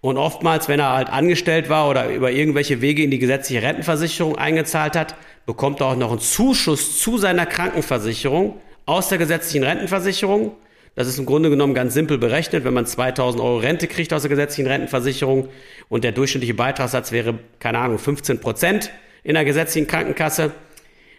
Und 0.03 0.19
oftmals, 0.19 0.69
wenn 0.69 0.81
er 0.81 0.93
halt 0.93 1.11
angestellt 1.11 1.69
war 1.69 1.89
oder 1.89 2.11
über 2.11 2.31
irgendwelche 2.31 2.81
Wege 2.81 3.03
in 3.03 3.11
die 3.11 3.19
gesetzliche 3.19 3.63
Rentenversicherung 3.63 4.37
eingezahlt 4.37 4.95
hat, 4.95 5.15
bekommt 5.47 5.81
er 5.81 5.87
auch 5.87 5.97
noch 5.97 6.11
einen 6.11 6.21
Zuschuss 6.21 6.99
zu 7.01 7.19
seiner 7.19 7.47
Krankenversicherung 7.47 8.61
aus 8.85 9.09
der 9.09 9.19
gesetzlichen 9.19 9.65
Rentenversicherung. 9.65 10.53
Das 10.95 11.09
ist 11.09 11.19
im 11.19 11.27
Grunde 11.27 11.49
genommen 11.49 11.75
ganz 11.75 11.95
simpel 11.95 12.19
berechnet. 12.19 12.65
Wenn 12.65 12.75
man 12.75 12.87
2000 12.87 13.43
Euro 13.43 13.59
Rente 13.59 13.89
kriegt 13.89 14.13
aus 14.13 14.23
der 14.23 14.29
gesetzlichen 14.29 14.69
Rentenversicherung 14.69 15.49
und 15.89 16.05
der 16.05 16.13
durchschnittliche 16.13 16.55
Beitragssatz 16.55 17.13
wäre, 17.13 17.39
keine 17.61 17.79
Ahnung, 17.79 17.99
15 17.99 18.41
Prozent 18.41 18.91
in 19.23 19.35
der 19.35 19.45
gesetzlichen 19.45 19.87
Krankenkasse, 19.87 20.53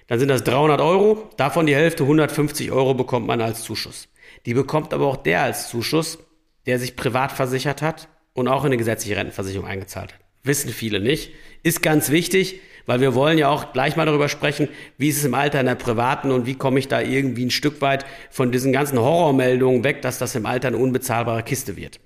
dann 0.08 0.20
sind 0.20 0.28
das 0.28 0.44
300 0.44 0.80
Euro. 0.82 1.30
Davon 1.38 1.66
die 1.66 1.76
Hälfte, 1.76 2.04
150 2.04 2.72
Euro 2.72 2.94
bekommt 2.94 3.26
man 3.26 3.42
als 3.42 3.64
Zuschuss. 3.64 4.10
Die 4.46 4.54
bekommt 4.54 4.94
aber 4.94 5.08
auch 5.08 5.18
der 5.18 5.42
als 5.42 5.70
Zuschuss, 5.70 6.20
der 6.66 6.78
sich 6.78 6.96
privat 6.96 7.32
versichert 7.32 7.82
hat 7.82 8.10
und 8.34 8.48
auch 8.48 8.64
in 8.64 8.68
eine 8.68 8.78
gesetzliche 8.78 9.16
Rentenversicherung 9.16 9.68
eingezahlt 9.68 10.14
hat. 10.14 10.23
Wissen 10.44 10.72
viele 10.72 11.00
nicht. 11.00 11.32
Ist 11.64 11.82
ganz 11.82 12.10
wichtig, 12.10 12.60
weil 12.86 13.00
wir 13.00 13.16
wollen 13.16 13.38
ja 13.38 13.48
auch 13.48 13.72
gleich 13.72 13.96
mal 13.96 14.06
darüber 14.06 14.28
sprechen, 14.28 14.68
wie 14.98 15.08
ist 15.08 15.18
es 15.18 15.24
im 15.24 15.36
Alter 15.36 15.62
in 15.62 15.68
der 15.68 15.76
privaten 15.76 16.32
und 16.32 16.46
wie 16.46 16.56
komme 16.56 16.80
ich 16.80 16.90
da 16.90 17.00
irgendwie 17.00 17.46
ein 17.46 17.52
Stück 17.52 17.80
weit 17.80 18.06
von 18.30 18.52
diesen 18.52 18.74
ganzen 18.74 19.00
Horrormeldungen 19.00 19.86
weg, 19.86 20.02
dass 20.02 20.18
das 20.18 20.36
im 20.36 20.46
Alter 20.46 20.68
eine 20.68 20.78
unbezahlbare 20.78 21.44
Kiste 21.44 21.78
wird. 21.78 22.02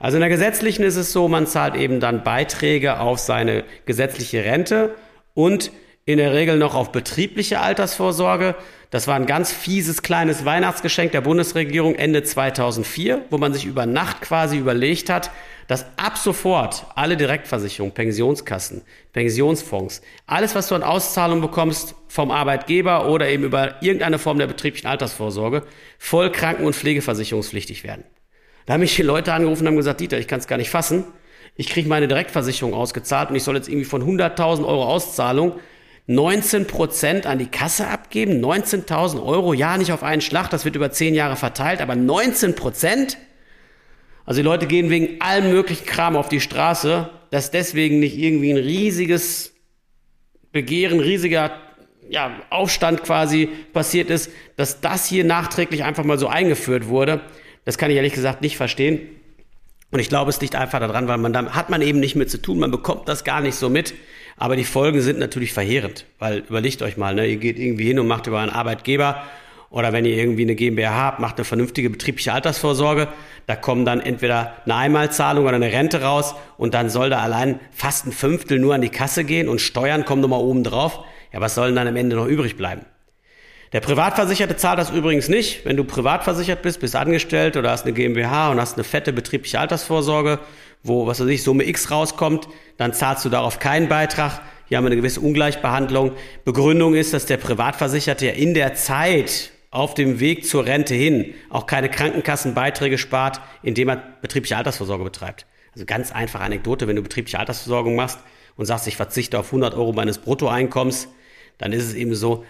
Also 0.00 0.16
in 0.16 0.20
der 0.20 0.30
gesetzlichen 0.30 0.82
ist 0.82 0.96
es 0.96 1.12
so, 1.12 1.28
man 1.28 1.46
zahlt 1.46 1.76
eben 1.76 2.00
dann 2.00 2.24
Beiträge 2.24 2.98
auf 2.98 3.20
seine 3.20 3.62
gesetzliche 3.86 4.44
Rente 4.44 4.96
und 5.34 5.70
in 6.04 6.18
der 6.18 6.34
Regel 6.34 6.58
noch 6.58 6.74
auf 6.74 6.90
betriebliche 6.90 7.60
Altersvorsorge. 7.60 8.56
Das 8.90 9.06
war 9.06 9.14
ein 9.14 9.26
ganz 9.26 9.52
fieses 9.52 10.02
kleines 10.02 10.44
Weihnachtsgeschenk 10.44 11.12
der 11.12 11.20
Bundesregierung 11.20 11.94
Ende 11.94 12.24
2004, 12.24 13.22
wo 13.30 13.38
man 13.38 13.54
sich 13.54 13.64
über 13.64 13.86
Nacht 13.86 14.22
quasi 14.22 14.58
überlegt 14.58 15.08
hat, 15.08 15.30
dass 15.68 15.86
ab 15.96 16.16
sofort 16.16 16.86
alle 16.94 17.16
Direktversicherungen, 17.16 17.94
Pensionskassen, 17.94 18.82
Pensionsfonds, 19.12 20.02
alles, 20.26 20.54
was 20.54 20.68
du 20.68 20.74
an 20.74 20.82
Auszahlungen 20.82 21.42
bekommst 21.42 21.94
vom 22.08 22.30
Arbeitgeber 22.30 23.08
oder 23.08 23.28
eben 23.28 23.44
über 23.44 23.82
irgendeine 23.82 24.18
Form 24.18 24.38
der 24.38 24.46
betrieblichen 24.46 24.88
Altersvorsorge, 24.88 25.62
voll 25.98 26.30
kranken- 26.30 26.64
und 26.64 26.74
pflegeversicherungspflichtig 26.74 27.84
werden. 27.84 28.04
Da 28.66 28.74
haben 28.74 28.80
mich 28.80 28.96
die 28.96 29.02
Leute 29.02 29.32
angerufen 29.32 29.62
und 29.62 29.68
haben 29.68 29.76
gesagt, 29.76 30.00
Dieter, 30.00 30.18
ich 30.18 30.28
kann 30.28 30.40
es 30.40 30.46
gar 30.46 30.58
nicht 30.58 30.70
fassen. 30.70 31.04
Ich 31.54 31.68
kriege 31.68 31.88
meine 31.88 32.08
Direktversicherung 32.08 32.74
ausgezahlt 32.74 33.30
und 33.30 33.36
ich 33.36 33.44
soll 33.44 33.56
jetzt 33.56 33.68
irgendwie 33.68 33.86
von 33.86 34.02
100.000 34.02 34.66
Euro 34.66 34.84
Auszahlung 34.84 35.58
19 36.08 36.66
Prozent 36.66 37.26
an 37.26 37.38
die 37.38 37.46
Kasse 37.46 37.88
abgeben. 37.88 38.44
19.000 38.44 39.24
Euro, 39.24 39.54
ja, 39.54 39.76
nicht 39.76 39.92
auf 39.92 40.02
einen 40.02 40.20
Schlag, 40.20 40.50
das 40.50 40.64
wird 40.64 40.76
über 40.76 40.90
10 40.90 41.14
Jahre 41.14 41.36
verteilt, 41.36 41.80
aber 41.80 41.96
19 41.96 42.54
Prozent? 42.54 43.18
Also 44.26 44.40
die 44.40 44.44
Leute 44.44 44.66
gehen 44.66 44.90
wegen 44.90 45.20
allem 45.20 45.50
möglichen 45.50 45.86
Kram 45.86 46.16
auf 46.16 46.28
die 46.28 46.40
Straße, 46.40 47.08
dass 47.30 47.52
deswegen 47.52 48.00
nicht 48.00 48.18
irgendwie 48.18 48.50
ein 48.50 48.56
riesiges 48.56 49.54
Begehren, 50.52 51.00
riesiger 51.00 51.52
ja, 52.08 52.40
Aufstand 52.50 53.02
quasi 53.02 53.48
passiert 53.72 54.10
ist, 54.10 54.30
dass 54.56 54.80
das 54.80 55.06
hier 55.06 55.24
nachträglich 55.24 55.84
einfach 55.84 56.04
mal 56.04 56.18
so 56.18 56.28
eingeführt 56.28 56.88
wurde. 56.88 57.20
Das 57.64 57.78
kann 57.78 57.90
ich 57.90 57.96
ehrlich 57.96 58.14
gesagt 58.14 58.42
nicht 58.42 58.56
verstehen. 58.56 59.00
Und 59.90 60.00
ich 60.00 60.08
glaube, 60.08 60.30
es 60.30 60.40
liegt 60.40 60.56
einfach 60.56 60.80
daran, 60.80 61.08
weil 61.08 61.18
man 61.18 61.32
da 61.32 61.52
hat 61.52 61.70
man 61.70 61.80
eben 61.80 62.00
nicht 62.00 62.16
mit 62.16 62.30
zu 62.30 62.42
tun, 62.42 62.58
man 62.58 62.70
bekommt 62.70 63.08
das 63.08 63.24
gar 63.24 63.40
nicht 63.40 63.54
so 63.54 63.68
mit. 63.68 63.94
Aber 64.36 64.56
die 64.56 64.64
Folgen 64.64 65.00
sind 65.00 65.18
natürlich 65.18 65.52
verheerend, 65.52 66.04
weil 66.18 66.38
überlegt 66.40 66.82
euch 66.82 66.96
mal, 66.96 67.14
ne, 67.14 67.26
ihr 67.26 67.36
geht 67.36 67.58
irgendwie 67.58 67.86
hin 67.86 67.98
und 67.98 68.06
macht 68.06 68.26
über 68.26 68.40
einen 68.40 68.50
Arbeitgeber 68.50 69.22
oder 69.76 69.92
wenn 69.92 70.06
ihr 70.06 70.16
irgendwie 70.16 70.44
eine 70.44 70.54
GmbH 70.54 70.90
habt, 70.90 71.20
macht 71.20 71.36
eine 71.36 71.44
vernünftige 71.44 71.90
betriebliche 71.90 72.32
Altersvorsorge. 72.32 73.08
Da 73.46 73.56
kommen 73.56 73.84
dann 73.84 74.00
entweder 74.00 74.54
eine 74.64 74.74
Einmalzahlung 74.74 75.44
oder 75.44 75.56
eine 75.56 75.70
Rente 75.70 76.00
raus 76.00 76.34
und 76.56 76.72
dann 76.72 76.88
soll 76.88 77.10
da 77.10 77.18
allein 77.18 77.60
fast 77.72 78.06
ein 78.06 78.12
Fünftel 78.12 78.58
nur 78.58 78.74
an 78.74 78.80
die 78.80 78.88
Kasse 78.88 79.24
gehen 79.24 79.50
und 79.50 79.60
Steuern 79.60 80.06
kommen 80.06 80.22
nochmal 80.22 80.40
oben 80.40 80.64
drauf. 80.64 81.00
Ja, 81.30 81.42
was 81.42 81.54
soll 81.54 81.66
denn 81.66 81.76
dann 81.76 81.88
am 81.88 81.96
Ende 81.96 82.16
noch 82.16 82.24
übrig 82.24 82.56
bleiben? 82.56 82.86
Der 83.74 83.80
Privatversicherte 83.80 84.56
zahlt 84.56 84.78
das 84.78 84.88
übrigens 84.88 85.28
nicht. 85.28 85.66
Wenn 85.66 85.76
du 85.76 85.84
privatversichert 85.84 86.62
bist, 86.62 86.80
bist 86.80 86.96
angestellt 86.96 87.58
oder 87.58 87.70
hast 87.70 87.84
eine 87.84 87.92
GmbH 87.92 88.52
und 88.52 88.58
hast 88.58 88.78
eine 88.78 88.84
fette 88.84 89.12
betriebliche 89.12 89.60
Altersvorsorge, 89.60 90.38
wo, 90.84 91.06
was 91.06 91.20
weiß 91.20 91.28
ich, 91.28 91.42
Summe 91.42 91.68
X 91.68 91.90
rauskommt, 91.90 92.48
dann 92.78 92.94
zahlst 92.94 93.26
du 93.26 93.28
darauf 93.28 93.58
keinen 93.58 93.90
Beitrag. 93.90 94.40
Hier 94.68 94.78
haben 94.78 94.84
wir 94.84 94.88
eine 94.88 94.96
gewisse 94.96 95.20
Ungleichbehandlung. 95.20 96.12
Begründung 96.46 96.94
ist, 96.94 97.12
dass 97.12 97.26
der 97.26 97.36
Privatversicherte 97.36 98.24
ja 98.24 98.32
in 98.32 98.54
der 98.54 98.72
Zeit 98.72 99.50
auf 99.70 99.94
dem 99.94 100.20
Weg 100.20 100.46
zur 100.46 100.66
Rente 100.66 100.94
hin 100.94 101.34
auch 101.50 101.66
keine 101.66 101.88
Krankenkassenbeiträge 101.88 102.98
spart, 102.98 103.40
indem 103.62 103.88
er 103.88 104.02
betriebliche 104.20 104.56
Altersvorsorge 104.56 105.04
betreibt. 105.04 105.46
Also 105.72 105.84
ganz 105.84 106.12
einfache 106.12 106.42
Anekdote, 106.42 106.88
wenn 106.88 106.96
du 106.96 107.02
betriebliche 107.02 107.38
Altersversorgung 107.38 107.96
machst 107.96 108.18
und 108.56 108.66
sagst, 108.66 108.86
ich 108.86 108.96
verzichte 108.96 109.38
auf 109.38 109.46
100 109.46 109.74
Euro 109.74 109.92
meines 109.92 110.18
Bruttoeinkommens, 110.18 111.08
dann 111.58 111.72
ist 111.72 111.84
es 111.84 111.94
eben 111.94 112.14
so, 112.14 112.44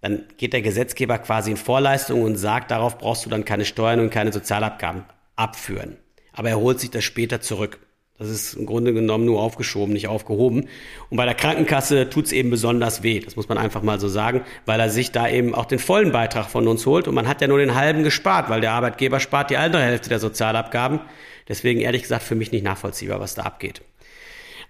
dann 0.00 0.24
geht 0.36 0.52
der 0.52 0.62
Gesetzgeber 0.62 1.18
quasi 1.18 1.50
in 1.50 1.56
Vorleistung 1.56 2.22
und 2.22 2.36
sagt, 2.36 2.70
darauf 2.70 2.98
brauchst 2.98 3.26
du 3.26 3.30
dann 3.30 3.44
keine 3.44 3.64
Steuern 3.64 4.00
und 4.00 4.10
keine 4.10 4.32
Sozialabgaben 4.32 5.04
abführen. 5.34 5.96
Aber 6.32 6.50
er 6.50 6.58
holt 6.58 6.78
sich 6.78 6.90
das 6.90 7.02
später 7.04 7.40
zurück. 7.40 7.80
Das 8.18 8.28
ist 8.28 8.54
im 8.54 8.66
Grunde 8.66 8.92
genommen 8.92 9.24
nur 9.24 9.40
aufgeschoben, 9.40 9.92
nicht 9.92 10.08
aufgehoben. 10.08 10.68
Und 11.08 11.16
bei 11.16 11.24
der 11.24 11.34
Krankenkasse 11.34 12.10
tut's 12.10 12.32
eben 12.32 12.50
besonders 12.50 13.04
weh. 13.04 13.20
Das 13.20 13.36
muss 13.36 13.48
man 13.48 13.58
einfach 13.58 13.82
mal 13.82 14.00
so 14.00 14.08
sagen, 14.08 14.42
weil 14.66 14.80
er 14.80 14.90
sich 14.90 15.12
da 15.12 15.28
eben 15.28 15.54
auch 15.54 15.66
den 15.66 15.78
vollen 15.78 16.10
Beitrag 16.10 16.50
von 16.50 16.66
uns 16.66 16.84
holt. 16.84 17.06
Und 17.06 17.14
man 17.14 17.28
hat 17.28 17.40
ja 17.40 17.46
nur 17.46 17.58
den 17.58 17.76
halben 17.76 18.02
gespart, 18.02 18.50
weil 18.50 18.60
der 18.60 18.72
Arbeitgeber 18.72 19.20
spart 19.20 19.50
die 19.50 19.56
andere 19.56 19.82
Hälfte 19.82 20.08
der 20.08 20.18
Sozialabgaben. 20.18 20.98
Deswegen 21.46 21.80
ehrlich 21.80 22.02
gesagt 22.02 22.24
für 22.24 22.34
mich 22.34 22.50
nicht 22.50 22.64
nachvollziehbar, 22.64 23.20
was 23.20 23.36
da 23.36 23.42
abgeht. 23.42 23.82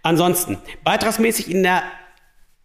Ansonsten, 0.03 0.59
beitragsmäßig 0.85 1.51
in 1.51 1.63
der 1.63 1.83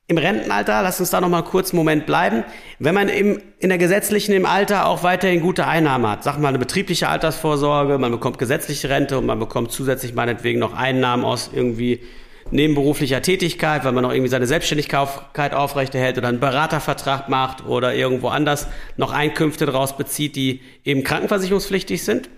im 0.07 0.17
Rentenalter, 0.17 0.81
lass 0.81 0.99
uns 0.99 1.11
da 1.11 1.21
noch 1.21 1.29
mal 1.29 1.43
kurz 1.43 1.71
einen 1.71 1.77
Moment 1.77 2.05
bleiben. 2.05 2.43
Wenn 2.77 2.93
man 2.93 3.07
im, 3.07 3.41
in 3.59 3.69
der 3.69 3.77
gesetzlichen 3.77 4.33
im 4.33 4.45
Alter 4.45 4.85
auch 4.85 5.01
weiterhin 5.03 5.39
gute 5.39 5.65
Einnahmen 5.65 6.05
hat, 6.07 6.23
sag 6.23 6.37
mal 6.39 6.49
eine 6.49 6.59
betriebliche 6.59 7.07
Altersvorsorge, 7.07 7.97
man 7.97 8.11
bekommt 8.11 8.37
gesetzliche 8.37 8.89
Rente 8.89 9.17
und 9.17 9.25
man 9.25 9.39
bekommt 9.39 9.71
zusätzlich 9.71 10.13
meinetwegen 10.13 10.59
noch 10.59 10.73
Einnahmen 10.73 11.23
aus 11.23 11.51
irgendwie 11.53 12.01
nebenberuflicher 12.51 13.21
Tätigkeit, 13.21 13.85
weil 13.85 13.93
man 13.93 14.03
noch 14.03 14.11
irgendwie 14.11 14.29
seine 14.29 14.45
Selbstständigkeit 14.45 15.53
aufrechterhält 15.53 16.17
oder 16.17 16.27
einen 16.27 16.41
Beratervertrag 16.41 17.29
macht 17.29 17.65
oder 17.65 17.95
irgendwo 17.95 18.27
anders 18.27 18.67
noch 18.97 19.13
Einkünfte 19.13 19.65
daraus 19.65 19.95
bezieht, 19.95 20.35
die 20.35 20.59
eben 20.83 21.05
krankenversicherungspflichtig 21.05 22.03
sind, 22.03 22.29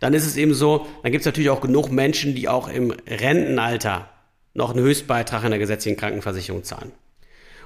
dann 0.00 0.12
ist 0.12 0.26
es 0.26 0.36
eben 0.36 0.52
so, 0.52 0.86
dann 1.02 1.12
gibt 1.12 1.22
es 1.22 1.26
natürlich 1.26 1.48
auch 1.48 1.62
genug 1.62 1.90
Menschen, 1.90 2.34
die 2.34 2.48
auch 2.48 2.68
im 2.68 2.90
Rentenalter 3.06 4.10
noch 4.52 4.74
einen 4.74 4.84
Höchstbeitrag 4.84 5.44
in 5.44 5.50
der 5.50 5.58
gesetzlichen 5.58 5.98
Krankenversicherung 5.98 6.62
zahlen. 6.62 6.92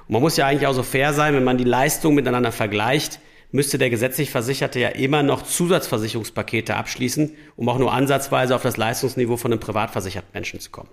Und 0.07 0.13
man 0.13 0.21
muss 0.21 0.37
ja 0.37 0.47
eigentlich 0.47 0.67
auch 0.67 0.73
so 0.73 0.83
fair 0.83 1.13
sein, 1.13 1.35
wenn 1.35 1.43
man 1.43 1.57
die 1.57 1.63
Leistungen 1.63 2.15
miteinander 2.15 2.51
vergleicht, 2.51 3.19
müsste 3.51 3.77
der 3.77 3.89
gesetzlich 3.89 4.29
Versicherte 4.29 4.79
ja 4.79 4.89
immer 4.89 5.23
noch 5.23 5.41
Zusatzversicherungspakete 5.43 6.75
abschließen, 6.75 7.35
um 7.55 7.69
auch 7.69 7.77
nur 7.77 7.93
ansatzweise 7.93 8.55
auf 8.55 8.61
das 8.61 8.77
Leistungsniveau 8.77 9.37
von 9.37 9.51
einem 9.51 9.59
privat 9.59 9.91
versicherten 9.91 10.29
Menschen 10.33 10.59
zu 10.59 10.71
kommen. 10.71 10.89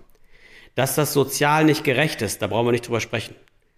Dass 0.75 0.95
das 0.95 1.13
sozial 1.13 1.63
nicht 1.65 1.83
gerecht 1.83 2.21
ist, 2.21 2.41
da 2.41 2.47
brauchen 2.47 2.67
wir 2.67 2.71
nicht 2.71 2.87
drüber 2.87 2.99
sprechen. 2.99 3.35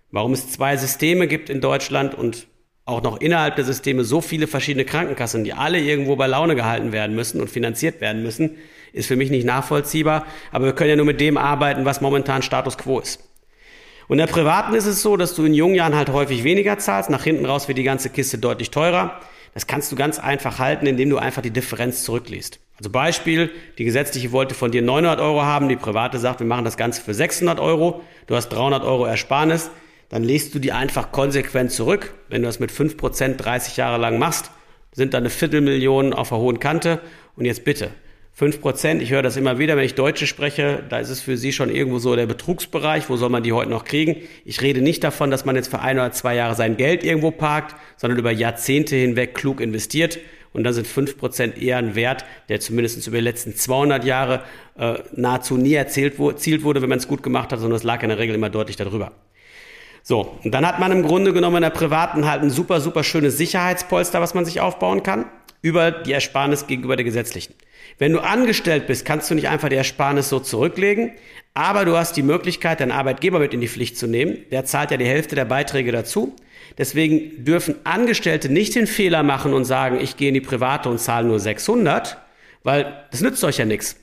Warum 0.10 0.34
es 0.34 0.52
zwei 0.52 0.76
Systeme 0.78 1.28
gibt 1.28 1.50
in 1.50 1.62
Deutschland 1.62 2.16
und 2.16 2.48
auch 2.86 3.02
noch 3.02 3.22
innerhalb 3.22 3.56
der 3.56 3.66
Systeme 3.66 4.04
so 4.04 4.22
viele 4.22 4.48
verschiedene 4.48 4.86
Krankenkassen, 4.86 5.44
die 5.44 5.54
alle 5.54 5.80
irgendwo 5.80 6.16
bei 6.16 6.28
Laune 6.28 6.56
gehalten 6.56 6.92
werden 6.92 7.16
müssen 7.16 7.40
und 7.40 7.50
finanziert 7.50 8.02
werden 8.02 8.24
müssen, 8.24 8.58
ist 8.92 9.08
für 9.08 9.16
mich 9.16 9.30
nicht 9.30 9.46
nachvollziehbar. 9.46 10.26
Aber 10.52 10.66
wir 10.66 10.74
können 10.74 10.90
ja 10.90 10.96
nur 10.96 11.06
mit 11.06 11.22
dem 11.22 11.38
arbeiten, 11.38 11.86
was 11.86 12.02
momentan 12.02 12.42
Status 12.42 12.78
quo 12.78 13.00
ist. 13.00 13.31
Und 14.08 14.20
in 14.20 14.26
der 14.26 14.32
privaten 14.32 14.74
ist 14.74 14.86
es 14.86 15.02
so, 15.02 15.18
dass 15.18 15.36
du 15.36 15.46
in 15.46 15.54
jungen 15.54 15.76
Jahren 15.76 15.96
halt 15.96 16.10
häufig 16.10 16.44
weniger 16.44 16.78
zahlst. 16.78 17.10
Nach 17.10 17.24
hinten 17.24 17.46
raus 17.46 17.68
wird 17.68 17.78
die 17.78 17.84
ganze 17.84 18.10
Kiste 18.10 18.38
deutlich 18.38 18.72
teurer. 18.72 19.20
Das 19.54 19.68
kannst 19.68 19.92
du 19.92 19.96
ganz 19.96 20.20
einfach 20.20 20.60
halten, 20.60 20.88
indem 20.88 21.10
du 21.10 21.18
einfach 21.18 21.42
die 21.42 21.52
Differenz 21.52 22.04
zurückliest. 22.04 22.60
Also 22.78 22.90
Beispiel, 22.90 23.52
die 23.78 23.84
gesetzliche 23.84 24.32
wollte 24.32 24.56
von 24.56 24.72
dir 24.72 24.82
900 24.82 25.20
Euro 25.20 25.44
haben, 25.44 25.70
die 25.70 25.76
private 25.76 26.18
sagt, 26.18 26.40
wir 26.40 26.48
machen 26.48 26.66
das 26.66 26.78
Ganze 26.78 27.02
für 27.02 27.14
600 27.14 27.60
Euro, 27.60 28.02
du 28.28 28.36
hast 28.36 28.50
300 28.50 28.84
Euro 28.84 29.06
Ersparnis, 29.06 29.70
dann 30.10 30.24
legst 30.24 30.56
du 30.56 30.60
die 30.60 30.72
einfach 30.72 31.12
konsequent 31.12 31.72
zurück. 31.72 32.14
Wenn 32.28 32.42
du 32.42 32.48
das 32.48 32.60
mit 32.60 32.72
5% 32.72 33.38
30 33.38 33.78
Jahre 33.78 33.98
lang 33.98 34.20
machst, 34.20 34.52
sind 34.92 35.14
da 35.14 35.20
eine 35.20 35.30
Viertelmillion 35.30 36.14
auf 36.14 36.30
der 36.30 36.40
hohen 36.40 36.60
Kante. 36.60 37.00
Und 37.36 37.46
jetzt 37.46 37.64
bitte, 37.64 37.92
5 38.34 38.62
Prozent, 38.62 39.02
ich 39.02 39.12
höre 39.12 39.22
das 39.22 39.38
immer 39.38 39.60
wieder, 39.60 39.76
wenn 39.76 39.84
ich 39.84 39.96
Deutsche 39.96 40.26
spreche, 40.26 40.84
da 40.90 41.00
ist 41.00 41.10
es 41.10 41.20
für 41.20 41.38
Sie 41.38 41.52
schon 41.52 41.70
irgendwo 41.70 42.00
so 42.00 42.16
der 42.16 42.26
Betrugsbereich, 42.26 43.10
wo 43.10 43.18
soll 43.18 43.30
man 43.30 43.44
die 43.44 43.52
heute 43.52 43.70
noch 43.70 43.84
kriegen? 43.84 44.16
Ich 44.46 44.62
rede 44.62 44.82
nicht 44.82 45.04
davon, 45.04 45.30
dass 45.30 45.46
man 45.46 45.56
jetzt 45.56 45.70
für 45.70 45.80
ein 45.80 45.98
oder 45.98 46.12
zwei 46.12 46.36
Jahre 46.36 46.56
sein 46.56 46.78
Geld 46.78 47.04
irgendwo 47.04 47.32
parkt, 47.32 47.76
sondern 47.98 48.18
über 48.18 48.32
Jahrzehnte 48.32 48.96
hinweg 48.96 49.36
klug 49.36 49.60
investiert. 49.62 50.20
Und 50.54 50.64
dann 50.64 50.74
sind 50.74 50.88
5 50.88 51.18
Prozent 51.18 51.62
eher 51.62 51.78
ein 51.78 51.96
Wert, 51.96 52.26
der 52.50 52.60
zumindest 52.60 53.06
über 53.08 53.18
die 53.18 53.24
letzten 53.24 53.56
200 53.56 54.04
Jahre 54.04 54.42
äh, 54.78 54.96
nahezu 55.14 55.56
nie 55.56 55.74
erzielt 55.74 56.18
wurde, 56.20 56.82
wenn 56.82 56.90
man 56.90 56.98
es 56.98 57.08
gut 57.08 57.24
gemacht 57.24 57.52
hat, 57.52 57.60
sondern 57.60 57.78
es 57.78 57.84
lag 57.84 58.02
in 58.04 58.10
der 58.10 58.18
Regel 58.18 58.36
immer 58.36 58.50
deutlich 58.50 58.76
darüber. 58.76 59.12
So, 60.04 60.38
und 60.44 60.52
dann 60.52 60.66
hat 60.66 60.80
man 60.80 60.92
im 60.92 61.04
Grunde 61.04 61.32
genommen 61.32 61.58
in 61.58 61.62
der 61.62 61.70
privaten 61.70 62.30
halt 62.30 62.42
ein 62.42 62.50
super, 62.50 62.82
super 62.82 63.04
schönes 63.04 63.38
Sicherheitspolster, 63.38 64.20
was 64.20 64.34
man 64.34 64.46
sich 64.46 64.60
aufbauen 64.60 65.04
kann, 65.04 65.26
über 65.62 65.92
die 65.92 66.12
Ersparnis 66.12 66.66
gegenüber 66.68 66.96
der 66.96 67.06
gesetzlichen. 67.06 67.54
Wenn 67.98 68.14
du 68.14 68.20
angestellt 68.20 68.88
bist, 68.88 69.06
kannst 69.06 69.30
du 69.30 69.36
nicht 69.36 69.48
einfach 69.48 69.70
die 69.70 69.76
Ersparnis 69.76 70.30
so 70.30 70.40
zurücklegen, 70.40 71.12
aber 71.54 71.86
du 71.86 71.98
hast 71.98 72.16
die 72.16 72.24
Möglichkeit, 72.24 72.80
deinen 72.80 72.92
Arbeitgeber 72.92 73.40
mit 73.40 73.54
in 73.54 73.62
die 73.62 73.68
Pflicht 73.68 73.98
zu 73.98 74.08
nehmen. 74.08 74.38
Der 74.52 74.66
zahlt 74.66 74.92
ja 74.92 74.98
die 74.98 75.06
Hälfte 75.06 75.36
der 75.36 75.46
Beiträge 75.46 75.92
dazu. 75.92 76.36
Deswegen 76.78 77.44
dürfen 77.44 77.76
Angestellte 77.84 78.50
nicht 78.50 78.76
den 78.76 78.88
Fehler 78.88 79.24
machen 79.24 79.54
und 79.54 79.66
sagen, 79.66 80.00
ich 80.02 80.16
gehe 80.16 80.30
in 80.30 80.34
die 80.34 80.42
private 80.42 80.90
und 80.90 81.00
zahle 81.00 81.28
nur 81.28 81.40
600, 81.40 82.18
weil 82.64 83.06
das 83.12 83.22
nützt 83.22 83.44
euch 83.44 83.58
ja 83.58 83.66
nichts. 83.66 83.98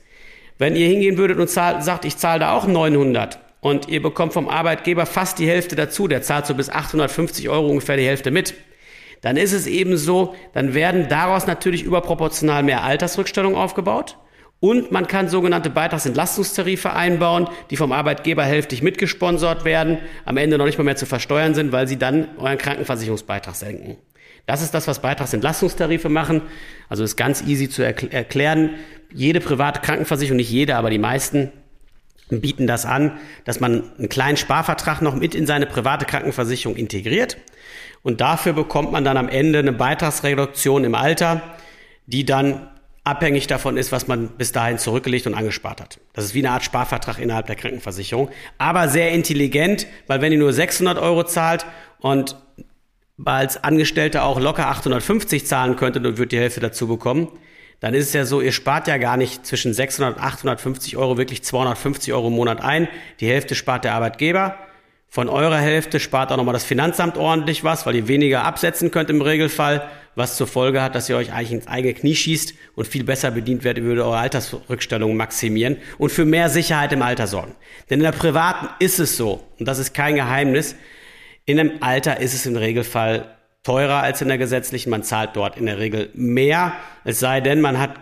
Wenn 0.59 0.75
ihr 0.75 0.87
hingehen 0.87 1.17
würdet 1.17 1.39
und 1.39 1.49
zahlt, 1.49 1.83
sagt, 1.83 2.05
ich 2.05 2.17
zahle 2.17 2.41
da 2.41 2.51
auch 2.51 2.67
900 2.67 3.39
und 3.61 3.89
ihr 3.89 4.01
bekommt 4.01 4.33
vom 4.33 4.47
Arbeitgeber 4.47 5.05
fast 5.05 5.39
die 5.39 5.47
Hälfte 5.47 5.75
dazu, 5.75 6.07
der 6.07 6.21
zahlt 6.21 6.45
so 6.45 6.53
bis 6.53 6.69
850 6.69 7.49
Euro 7.49 7.67
ungefähr 7.67 7.97
die 7.97 8.05
Hälfte 8.05 8.29
mit, 8.29 8.53
dann 9.21 9.37
ist 9.37 9.53
es 9.53 9.67
eben 9.67 9.97
so, 9.97 10.35
dann 10.53 10.73
werden 10.73 11.07
daraus 11.09 11.47
natürlich 11.47 11.83
überproportional 11.83 12.63
mehr 12.63 12.83
Altersrückstellungen 12.83 13.57
aufgebaut. 13.57 14.17
Und 14.61 14.91
man 14.91 15.07
kann 15.07 15.29
sogenannte 15.29 15.69
Beitragsentlastungstarife 15.69 16.91
einbauen, 16.91 17.47
die 17.69 17.77
vom 17.77 17.93
Arbeitgeber 17.93 18.43
hälftig 18.43 18.81
mitgesponsert 18.81 19.63
werden, 19.63 19.99
am 20.25 20.35
Ende 20.35 20.57
noch 20.57 20.65
nicht 20.65 20.77
mal 20.77 20.83
mehr 20.83 20.97
zu 20.97 21.05
versteuern 21.05 21.53
sind, 21.53 21.71
weil 21.71 21.87
sie 21.87 21.97
dann 21.97 22.27
euren 22.37 22.57
Krankenversicherungsbeitrag 22.57 23.55
senken. 23.55 23.95
Das 24.45 24.61
ist 24.61 24.73
das, 24.73 24.87
was 24.87 25.01
Beitragsentlastungstarife 25.01 26.09
machen. 26.09 26.41
Also 26.89 27.03
ist 27.03 27.15
ganz 27.15 27.43
easy 27.43 27.69
zu 27.69 27.83
erkl 27.83 28.07
erklären. 28.09 28.71
Jede 29.13 29.39
private 29.39 29.79
Krankenversicherung, 29.79 30.37
nicht 30.37 30.49
jede, 30.49 30.75
aber 30.75 30.89
die 30.89 30.97
meisten 30.97 31.51
bieten 32.29 32.67
das 32.67 32.85
an, 32.85 33.17
dass 33.45 33.59
man 33.59 33.83
einen 33.97 34.09
kleinen 34.09 34.37
Sparvertrag 34.37 35.01
noch 35.01 35.15
mit 35.15 35.35
in 35.35 35.47
seine 35.47 35.65
private 35.65 36.05
Krankenversicherung 36.05 36.75
integriert. 36.75 37.37
Und 38.03 38.21
dafür 38.21 38.53
bekommt 38.53 38.91
man 38.91 39.03
dann 39.03 39.17
am 39.17 39.29
Ende 39.29 39.59
eine 39.59 39.73
Beitragsreduktion 39.73 40.83
im 40.83 40.95
Alter, 40.95 41.41
die 42.05 42.25
dann 42.25 42.69
abhängig 43.03 43.47
davon 43.47 43.77
ist, 43.77 43.91
was 43.91 44.07
man 44.07 44.29
bis 44.29 44.51
dahin 44.51 44.77
zurückgelegt 44.77 45.25
und 45.27 45.33
angespart 45.33 45.81
hat. 45.81 45.99
Das 46.13 46.25
ist 46.25 46.33
wie 46.33 46.39
eine 46.39 46.51
Art 46.51 46.63
Sparvertrag 46.63 47.19
innerhalb 47.19 47.47
der 47.47 47.55
Krankenversicherung, 47.55 48.29
aber 48.57 48.87
sehr 48.87 49.11
intelligent, 49.11 49.87
weil 50.07 50.21
wenn 50.21 50.31
ihr 50.31 50.37
nur 50.37 50.53
600 50.53 50.97
Euro 50.99 51.23
zahlt 51.23 51.65
und 51.99 52.35
als 53.25 53.63
Angestellter 53.63 54.23
auch 54.23 54.39
locker 54.39 54.67
850 54.67 55.45
zahlen 55.45 55.75
könntet 55.75 56.05
und 56.05 56.17
würdet 56.17 56.31
die 56.31 56.39
Hälfte 56.39 56.61
dazu 56.61 56.87
bekommen, 56.87 57.27
dann 57.79 57.93
ist 57.93 58.07
es 58.07 58.13
ja 58.13 58.25
so, 58.25 58.41
ihr 58.41 58.51
spart 58.51 58.87
ja 58.87 58.97
gar 58.97 59.17
nicht 59.17 59.45
zwischen 59.45 59.73
600 59.73 60.17
und 60.17 60.23
850 60.23 60.97
Euro 60.97 61.17
wirklich 61.17 61.43
250 61.43 62.13
Euro 62.13 62.27
im 62.27 62.33
Monat 62.33 62.61
ein. 62.61 62.87
Die 63.19 63.27
Hälfte 63.27 63.55
spart 63.55 63.85
der 63.85 63.93
Arbeitgeber 63.93 64.57
von 65.11 65.27
eurer 65.27 65.57
Hälfte 65.57 65.99
spart 65.99 66.31
auch 66.31 66.37
nochmal 66.37 66.53
das 66.53 66.63
Finanzamt 66.63 67.17
ordentlich 67.17 67.63
was, 67.63 67.85
weil 67.85 67.95
ihr 67.95 68.07
weniger 68.07 68.43
absetzen 68.43 68.91
könnt 68.91 69.09
im 69.09 69.21
Regelfall, 69.21 69.89
was 70.13 70.37
zur 70.37 70.45
Folge 70.45 70.83
hat, 70.83 70.93
dass 70.93 71.09
ihr 71.09 71.17
euch 71.17 71.33
eigentlich 71.33 71.51
ins 71.51 71.67
eigene 71.67 71.95
Knie 71.95 72.15
schießt 72.15 72.53
und 72.75 72.87
viel 72.87 73.03
besser 73.03 73.31
bedient 73.31 73.63
werdet, 73.63 73.83
würde 73.83 74.05
eure 74.05 74.17
Altersrückstellung 74.17 75.17
maximieren 75.17 75.77
und 75.97 76.11
für 76.11 76.25
mehr 76.25 76.49
Sicherheit 76.49 76.93
im 76.93 77.01
Alter 77.01 77.25
sorgen. 77.25 77.55
Denn 77.89 77.99
in 77.99 78.03
der 78.03 78.11
privaten 78.11 78.67
ist 78.77 78.99
es 78.99 79.17
so, 79.17 79.43
und 79.57 79.67
das 79.67 79.79
ist 79.79 79.95
kein 79.95 80.15
Geheimnis, 80.15 80.75
in 81.45 81.59
einem 81.59 81.71
Alter 81.79 82.19
ist 82.19 82.35
es 82.35 82.45
im 82.45 82.55
Regelfall 82.55 83.35
teurer 83.63 84.03
als 84.03 84.21
in 84.21 84.27
der 84.27 84.37
gesetzlichen. 84.37 84.91
Man 84.91 85.01
zahlt 85.01 85.31
dort 85.33 85.57
in 85.57 85.65
der 85.65 85.79
Regel 85.79 86.11
mehr, 86.13 86.73
es 87.03 87.19
sei 87.19 87.41
denn, 87.41 87.61
man 87.61 87.79
hat 87.79 87.95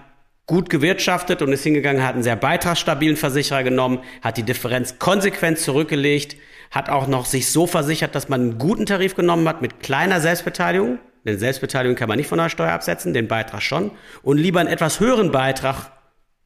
gut 0.46 0.70
gewirtschaftet 0.70 1.42
und 1.42 1.54
ist 1.54 1.64
hingegangen, 1.64 2.04
hat 2.04 2.16
einen 2.16 2.24
sehr 2.24 2.36
beitragsstabilen 2.36 3.16
Versicherer 3.16 3.64
genommen, 3.64 4.00
hat 4.22 4.36
die 4.36 4.44
Differenz 4.44 5.00
konsequent 5.00 5.60
zurückgelegt, 5.60 6.36
hat 6.72 6.90
auch 6.90 7.08
noch 7.08 7.26
sich 7.26 7.52
so 7.52 7.68
versichert, 7.68 8.16
dass 8.16 8.30
man 8.30 8.42
einen 8.42 8.58
guten 8.58 8.86
Tarif 8.86 9.16
genommen 9.16 9.48
hat 9.48 9.62
mit 9.62 9.80
kleiner 9.80 10.22
Selbstbeteiligung. 10.22 11.00
Denn 11.26 11.40
Selbstbeteiligung 11.40 11.96
kann 11.96 12.08
man 12.08 12.18
nicht 12.18 12.28
von 12.28 12.38
der 12.38 12.50
Steuer 12.50 12.72
absetzen, 12.72 13.14
den 13.14 13.28
Beitrag 13.28 13.62
schon. 13.62 13.92
Und 14.24 14.38
lieber 14.38 14.60
einen 14.60 14.70
etwas 14.70 15.00
höheren 15.00 15.32
Beitrag 15.32 15.92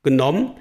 genommen 0.03 0.55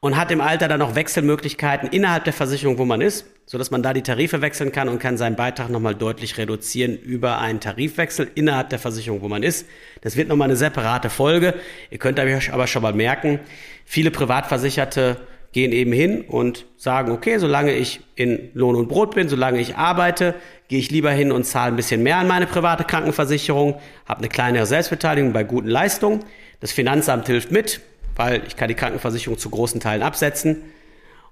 und 0.00 0.16
hat 0.16 0.30
im 0.30 0.42
Alter 0.42 0.68
dann 0.68 0.80
noch 0.80 0.94
Wechselmöglichkeiten 0.94 1.88
innerhalb 1.88 2.24
der 2.24 2.34
Versicherung, 2.34 2.76
wo 2.76 2.84
man 2.84 3.00
ist. 3.00 3.24
sodass 3.46 3.70
man 3.70 3.82
da 3.82 3.92
die 3.92 4.02
Tarife 4.02 4.40
wechseln 4.40 4.72
kann 4.72 4.88
und 4.88 4.98
kann 4.98 5.16
seinen 5.18 5.36
Beitrag 5.36 5.68
nochmal 5.68 5.94
deutlich 5.94 6.38
reduzieren 6.38 6.96
über 6.96 7.38
einen 7.38 7.60
Tarifwechsel 7.60 8.30
innerhalb 8.34 8.70
der 8.70 8.78
Versicherung, 8.78 9.20
wo 9.20 9.28
man 9.28 9.42
ist. 9.42 9.66
Das 10.00 10.16
wird 10.16 10.28
nochmal 10.28 10.48
eine 10.48 10.56
separate 10.56 11.10
Folge. 11.10 11.54
Ihr 11.90 11.98
könnt 11.98 12.18
euch 12.18 12.52
aber 12.52 12.66
schon 12.66 12.82
mal 12.82 12.94
merken, 12.94 13.40
viele 13.84 14.10
Privatversicherte 14.10 15.18
gehen 15.54 15.70
eben 15.70 15.92
hin 15.92 16.22
und 16.22 16.66
sagen, 16.76 17.12
okay, 17.12 17.38
solange 17.38 17.72
ich 17.72 18.00
in 18.16 18.50
Lohn 18.54 18.74
und 18.74 18.88
Brot 18.88 19.14
bin, 19.14 19.28
solange 19.28 19.60
ich 19.60 19.76
arbeite, 19.76 20.34
gehe 20.66 20.80
ich 20.80 20.90
lieber 20.90 21.12
hin 21.12 21.30
und 21.30 21.44
zahle 21.44 21.72
ein 21.72 21.76
bisschen 21.76 22.02
mehr 22.02 22.18
an 22.18 22.26
meine 22.26 22.48
private 22.48 22.82
Krankenversicherung, 22.82 23.76
habe 24.04 24.18
eine 24.18 24.28
kleinere 24.28 24.66
Selbstbeteiligung 24.66 25.32
bei 25.32 25.44
guten 25.44 25.68
Leistungen. 25.68 26.24
Das 26.58 26.72
Finanzamt 26.72 27.28
hilft 27.28 27.52
mit, 27.52 27.80
weil 28.16 28.42
ich 28.48 28.56
kann 28.56 28.66
die 28.66 28.74
Krankenversicherung 28.74 29.38
zu 29.38 29.48
großen 29.48 29.78
Teilen 29.78 30.02
absetzen. 30.02 30.62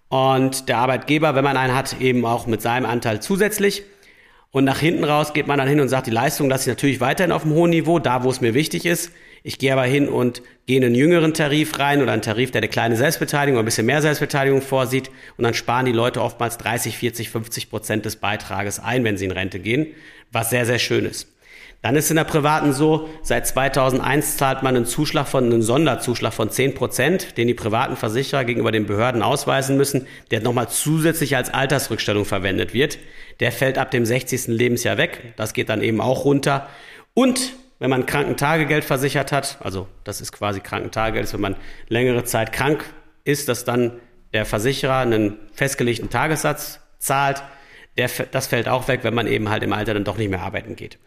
Und 0.08 0.68
der 0.68 0.78
Arbeitgeber, 0.78 1.34
wenn 1.34 1.42
man 1.42 1.56
einen 1.56 1.74
hat, 1.74 2.00
eben 2.00 2.24
auch 2.24 2.46
mit 2.46 2.62
seinem 2.62 2.86
Anteil 2.86 3.20
zusätzlich. 3.20 3.82
Und 4.52 4.62
nach 4.62 4.78
hinten 4.78 5.02
raus 5.02 5.32
geht 5.32 5.48
man 5.48 5.58
dann 5.58 5.66
hin 5.66 5.80
und 5.80 5.88
sagt, 5.88 6.06
die 6.06 6.12
Leistung 6.12 6.48
lasse 6.48 6.70
ich 6.70 6.76
natürlich 6.76 7.00
weiterhin 7.00 7.32
auf 7.32 7.42
einem 7.42 7.54
hohen 7.54 7.70
Niveau, 7.70 7.98
da 7.98 8.22
wo 8.22 8.30
es 8.30 8.40
mir 8.40 8.54
wichtig 8.54 8.86
ist. 8.86 9.10
Ich 9.42 9.58
gehe 9.58 9.72
aber 9.72 9.84
hin 9.84 10.08
und 10.08 10.42
gehe 10.66 10.76
in 10.76 10.84
einen 10.84 10.94
jüngeren 10.94 11.34
Tarif 11.34 11.78
rein 11.78 12.00
oder 12.00 12.12
einen 12.12 12.22
Tarif, 12.22 12.52
der 12.52 12.60
eine 12.60 12.68
kleine 12.68 12.96
Selbstbeteiligung 12.96 13.56
oder 13.56 13.64
ein 13.64 13.66
bisschen 13.66 13.86
mehr 13.86 14.00
Selbstbeteiligung 14.00 14.62
vorsieht. 14.62 15.10
Und 15.36 15.44
dann 15.44 15.54
sparen 15.54 15.86
die 15.86 15.92
Leute 15.92 16.22
oftmals 16.22 16.58
30, 16.58 16.96
40, 16.96 17.30
50 17.30 17.70
Prozent 17.70 18.04
des 18.04 18.16
Beitrages 18.16 18.78
ein, 18.78 19.04
wenn 19.04 19.16
sie 19.16 19.24
in 19.24 19.32
Rente 19.32 19.58
gehen, 19.58 19.88
was 20.30 20.50
sehr, 20.50 20.64
sehr 20.64 20.78
schön 20.78 21.04
ist. 21.04 21.28
Dann 21.82 21.96
ist 21.96 22.10
in 22.10 22.16
der 22.16 22.22
privaten 22.22 22.72
so, 22.72 23.08
seit 23.22 23.44
2001 23.44 24.36
zahlt 24.36 24.62
man 24.62 24.76
einen 24.76 24.86
Zuschlag 24.86 25.26
von, 25.26 25.46
einen 25.46 25.62
Sonderzuschlag 25.62 26.32
von 26.32 26.48
10 26.48 26.74
Prozent, 26.76 27.36
den 27.36 27.48
die 27.48 27.54
privaten 27.54 27.96
Versicherer 27.96 28.44
gegenüber 28.44 28.70
den 28.70 28.86
Behörden 28.86 29.20
ausweisen 29.20 29.76
müssen, 29.76 30.06
der 30.30 30.42
nochmal 30.42 30.68
zusätzlich 30.68 31.34
als 31.34 31.52
Altersrückstellung 31.52 32.24
verwendet 32.24 32.72
wird. 32.72 33.00
Der 33.40 33.50
fällt 33.50 33.78
ab 33.78 33.90
dem 33.90 34.06
60. 34.06 34.46
Lebensjahr 34.46 34.96
weg. 34.96 35.34
Das 35.34 35.54
geht 35.54 35.70
dann 35.70 35.82
eben 35.82 36.00
auch 36.00 36.24
runter. 36.24 36.68
Und 37.14 37.52
wenn 37.82 37.90
man 37.90 38.06
Krankentagegeld 38.06 38.84
versichert 38.84 39.32
hat, 39.32 39.58
also 39.60 39.88
das 40.04 40.20
ist 40.20 40.30
quasi 40.30 40.60
Krankentagegeld, 40.60 41.32
wenn 41.32 41.40
man 41.40 41.56
längere 41.88 42.22
Zeit 42.22 42.52
krank 42.52 42.84
ist, 43.24 43.48
dass 43.48 43.64
dann 43.64 43.98
der 44.32 44.46
Versicherer 44.46 44.98
einen 44.98 45.36
festgelegten 45.52 46.08
Tagessatz 46.08 46.78
zahlt, 47.00 47.42
der, 47.96 48.08
das 48.30 48.46
fällt 48.46 48.68
auch 48.68 48.86
weg, 48.86 49.00
wenn 49.02 49.14
man 49.14 49.26
eben 49.26 49.48
halt 49.48 49.64
im 49.64 49.72
Alter 49.72 49.94
dann 49.94 50.04
doch 50.04 50.16
nicht 50.16 50.30
mehr 50.30 50.42
arbeiten 50.42 50.76
geht. 50.76 50.98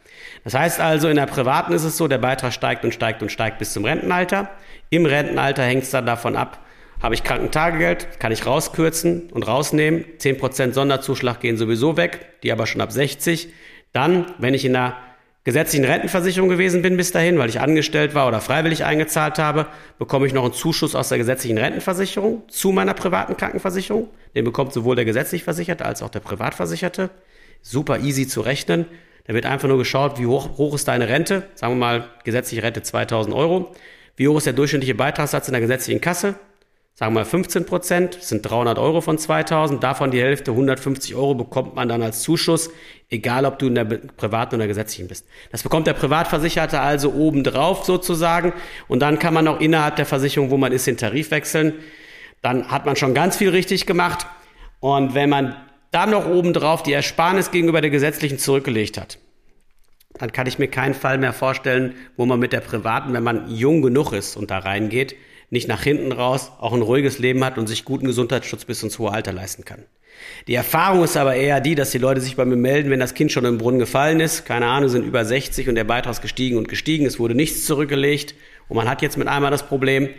Das 0.44 0.54
heißt 0.54 0.82
also, 0.82 1.08
in 1.08 1.16
der 1.16 1.28
privaten 1.28 1.72
ist 1.72 1.86
es 1.86 1.96
so, 1.96 2.10
der 2.10 2.18
Beitrag 2.18 2.52
steigt 2.52 2.84
und 2.84 2.94
steigt 2.94 3.22
und 3.22 3.32
steigt 3.32 3.58
bis 3.58 3.72
zum 3.72 3.86
Rentenalter. 3.86 4.50
Im 4.90 5.06
Rentenalter 5.06 5.64
hängt 5.64 5.84
es 5.84 5.92
dann 5.92 6.06
davon 6.06 6.36
ab, 6.36 6.60
habe 7.02 7.16
ich 7.16 7.24
Krankentagegeld, 7.24 8.20
kann 8.20 8.34
ich 8.34 8.46
rauskürzen 8.46 9.32
und 9.32 9.48
rausnehmen. 9.48 10.04
10% 10.20 10.74
Sonderzuschlag 10.74 11.40
gehen 11.40 11.56
sowieso 11.56 11.96
weg, 11.96 12.42
die 12.44 12.52
aber 12.52 12.68
schon 12.68 12.82
ab 12.82 12.92
60. 12.92 13.48
Dann, 13.94 14.26
wenn 14.40 14.54
ich 14.54 14.66
in 14.66 14.74
der 14.74 14.98
gesetzlichen 15.46 15.86
Rentenversicherung 15.86 16.50
gewesen 16.50 16.82
bin 16.82 16.98
bis 16.98 17.12
dahin, 17.12 17.38
weil 17.38 17.50
ich 17.50 17.62
angestellt 17.62 18.16
war 18.16 18.28
oder 18.28 18.42
freiwillig 18.42 18.84
eingezahlt 18.84 19.38
habe, 19.38 19.68
bekomme 20.00 20.26
ich 20.28 20.34
noch 20.34 20.44
einen 20.44 20.54
Zuschuss 20.54 20.96
aus 20.96 21.10
der 21.10 21.20
gesetzlichen 21.20 21.60
Rentenversicherung 21.60 22.44
zu 22.50 22.72
meiner 22.72 22.96
privaten 22.96 23.38
Krankenversicherung. 23.38 24.10
Den 24.34 24.44
bekommt 24.44 24.74
sowohl 24.74 24.96
der 24.96 25.06
gesetzlich 25.06 25.44
Versicherte 25.44 25.86
als 25.86 26.02
auch 26.02 26.10
der 26.10 26.20
Privatversicherte. 26.20 27.12
Super 27.62 28.00
easy 28.00 28.28
zu 28.28 28.42
rechnen. 28.42 28.88
Da 29.28 29.34
wird 29.34 29.46
einfach 29.46 29.68
nur 29.68 29.78
geschaut, 29.78 30.20
wie 30.20 30.26
hoch, 30.26 30.58
hoch 30.58 30.74
ist 30.74 30.88
deine 30.88 31.08
Rente. 31.08 31.44
Sagen 31.54 31.74
wir 31.74 31.80
mal, 31.80 32.10
gesetzliche 32.24 32.64
Rente 32.64 32.82
2000 32.82 33.34
Euro. 33.36 33.72
Wie 34.18 34.28
hoch 34.28 34.38
ist 34.38 34.48
der 34.48 34.54
durchschnittliche 34.54 34.96
Beitragssatz 34.96 35.48
in 35.48 35.54
der 35.54 35.62
gesetzlichen 35.62 36.02
Kasse? 36.02 36.36
Sagen 36.98 37.14
wir 37.14 37.20
mal 37.20 37.26
15 37.26 37.66
Prozent, 37.66 38.18
sind 38.22 38.50
300 38.50 38.80
Euro 38.80 39.02
von 39.02 39.18
2000, 39.18 39.84
davon 39.84 40.12
die 40.12 40.22
Hälfte, 40.22 40.52
150 40.52 41.14
Euro 41.14 41.36
bekommt 41.36 41.76
man 41.76 41.90
dann 41.90 42.02
als 42.02 42.22
Zuschuss, 42.22 42.70
egal 43.10 43.46
ob 43.46 43.60
du 43.60 43.68
in 43.68 43.76
der 43.76 43.84
privaten 43.84 44.56
oder 44.56 44.68
gesetzlichen 44.68 45.10
bist. 45.10 45.28
Das 45.52 45.62
bekommt 45.62 45.88
der 45.88 45.94
Privatversicherte 45.94 46.80
also 46.80 47.12
obendrauf 47.12 47.84
sozusagen 47.84 48.54
und 48.88 49.02
dann 49.02 49.20
kann 49.20 49.34
man 49.34 49.46
auch 49.50 49.60
innerhalb 49.60 49.98
der 49.98 50.06
Versicherung, 50.06 50.52
wo 50.52 50.58
man 50.58 50.72
ist, 50.72 50.88
den 50.88 50.96
Tarif 50.96 51.32
wechseln. 51.32 51.74
Dann 52.42 52.72
hat 52.72 52.86
man 52.86 52.96
schon 52.96 53.14
ganz 53.14 53.36
viel 53.36 53.50
richtig 53.50 53.86
gemacht 53.86 54.26
und 54.80 55.16
wenn 55.16 55.30
man 55.30 55.58
dann 55.92 56.12
noch 56.12 56.26
obendrauf 56.26 56.82
die 56.82 56.94
Ersparnis 56.94 57.52
gegenüber 57.52 57.82
der 57.82 57.90
gesetzlichen 57.90 58.40
zurückgelegt 58.40 58.98
hat, 58.98 59.20
dann 60.18 60.32
kann 60.32 60.48
ich 60.48 60.60
mir 60.60 60.70
keinen 60.70 60.94
Fall 60.94 61.18
mehr 61.18 61.34
vorstellen, 61.34 61.96
wo 62.16 62.26
man 62.26 62.40
mit 62.40 62.54
der 62.54 62.62
privaten, 62.62 63.12
wenn 63.12 63.24
man 63.24 63.50
jung 63.50 63.82
genug 63.82 64.14
ist 64.14 64.38
und 64.38 64.50
da 64.50 64.60
reingeht, 64.60 65.18
nicht 65.50 65.68
nach 65.68 65.84
hinten 65.84 66.12
raus 66.12 66.52
auch 66.60 66.74
ein 66.74 66.82
ruhiges 66.82 67.20
Leben 67.20 67.44
hat 67.44 67.58
und 67.58 67.68
sich 67.68 67.86
guten 67.86 68.08
Gesundheitsschutz 68.08 68.66
bis 68.66 68.84
ins 68.84 69.00
hohe 69.00 69.12
Alter 69.12 69.34
leisten 69.34 69.66
kann. 69.66 69.84
Die 70.48 70.56
Erfahrung 70.56 71.04
ist 71.04 71.18
aber 71.18 71.36
eher 71.36 71.60
die, 71.60 71.76
dass 71.76 71.92
die 71.92 71.98
Leute 71.98 72.22
sich 72.22 72.36
bei 72.36 72.46
mir 72.46 72.56
melden, 72.56 72.90
wenn 72.90 73.00
das 73.00 73.14
Kind 73.14 73.32
schon 73.32 73.46
im 73.46 73.58
Brunnen 73.58 73.80
gefallen 73.80 74.20
ist, 74.20 74.46
keine 74.46 74.68
Ahnung, 74.68 74.90
sind 74.90 75.06
über 75.06 75.26
60 75.26 75.68
und 75.70 75.76
der 75.76 75.84
Beitrag 75.84 76.14
ist 76.14 76.22
gestiegen 76.22 76.58
und 76.58 76.68
gestiegen, 76.68 77.06
es 77.06 77.20
wurde 77.20 77.36
nichts 77.36 77.66
zurückgelegt 77.66 78.36
und 78.68 78.78
man 78.78 78.90
hat 78.90 79.02
jetzt 79.02 79.18
mit 79.18 79.28
einmal 79.28 79.52
das 79.52 79.68
Problem. 79.68 80.10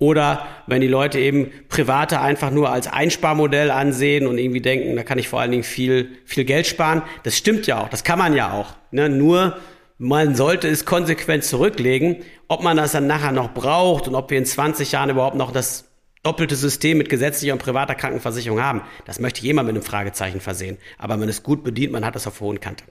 Oder 0.00 0.46
wenn 0.68 0.80
die 0.80 0.86
Leute 0.86 1.18
eben 1.18 1.50
Private 1.68 2.20
einfach 2.20 2.50
nur 2.52 2.70
als 2.70 2.86
Einsparmodell 2.86 3.72
ansehen 3.72 4.28
und 4.28 4.38
irgendwie 4.38 4.60
denken, 4.60 4.94
da 4.94 5.02
kann 5.02 5.18
ich 5.18 5.28
vor 5.28 5.40
allen 5.40 5.50
Dingen 5.50 5.64
viel, 5.64 6.10
viel 6.24 6.44
Geld 6.44 6.68
sparen. 6.68 7.02
Das 7.24 7.36
stimmt 7.36 7.66
ja 7.66 7.82
auch, 7.82 7.88
das 7.88 8.04
kann 8.04 8.18
man 8.18 8.34
ja 8.36 8.52
auch. 8.52 8.74
Ne? 8.92 9.08
Nur 9.08 9.56
man 9.98 10.36
sollte 10.36 10.68
es 10.68 10.84
konsequent 10.84 11.44
zurücklegen. 11.44 12.22
Ob 12.46 12.62
man 12.62 12.76
das 12.76 12.92
dann 12.92 13.06
nachher 13.06 13.32
noch 13.32 13.52
braucht 13.52 14.08
und 14.08 14.14
ob 14.14 14.30
wir 14.30 14.38
in 14.38 14.46
20 14.46 14.92
Jahren 14.92 15.10
überhaupt 15.10 15.36
noch 15.36 15.52
das 15.52 15.84
doppelte 16.22 16.56
System 16.56 16.98
mit 16.98 17.08
gesetzlicher 17.08 17.52
und 17.52 17.62
privater 17.62 17.94
Krankenversicherung 17.94 18.60
haben, 18.60 18.82
das 19.04 19.20
möchte 19.20 19.42
jemand 19.42 19.66
mit 19.66 19.76
einem 19.76 19.84
Fragezeichen 19.84 20.40
versehen. 20.40 20.78
Aber 20.98 21.16
man 21.16 21.28
ist 21.28 21.42
gut 21.42 21.64
bedient, 21.64 21.92
man 21.92 22.04
hat 22.04 22.14
das 22.14 22.26
auf 22.26 22.40
hohen 22.40 22.60
Kante. 22.60 22.84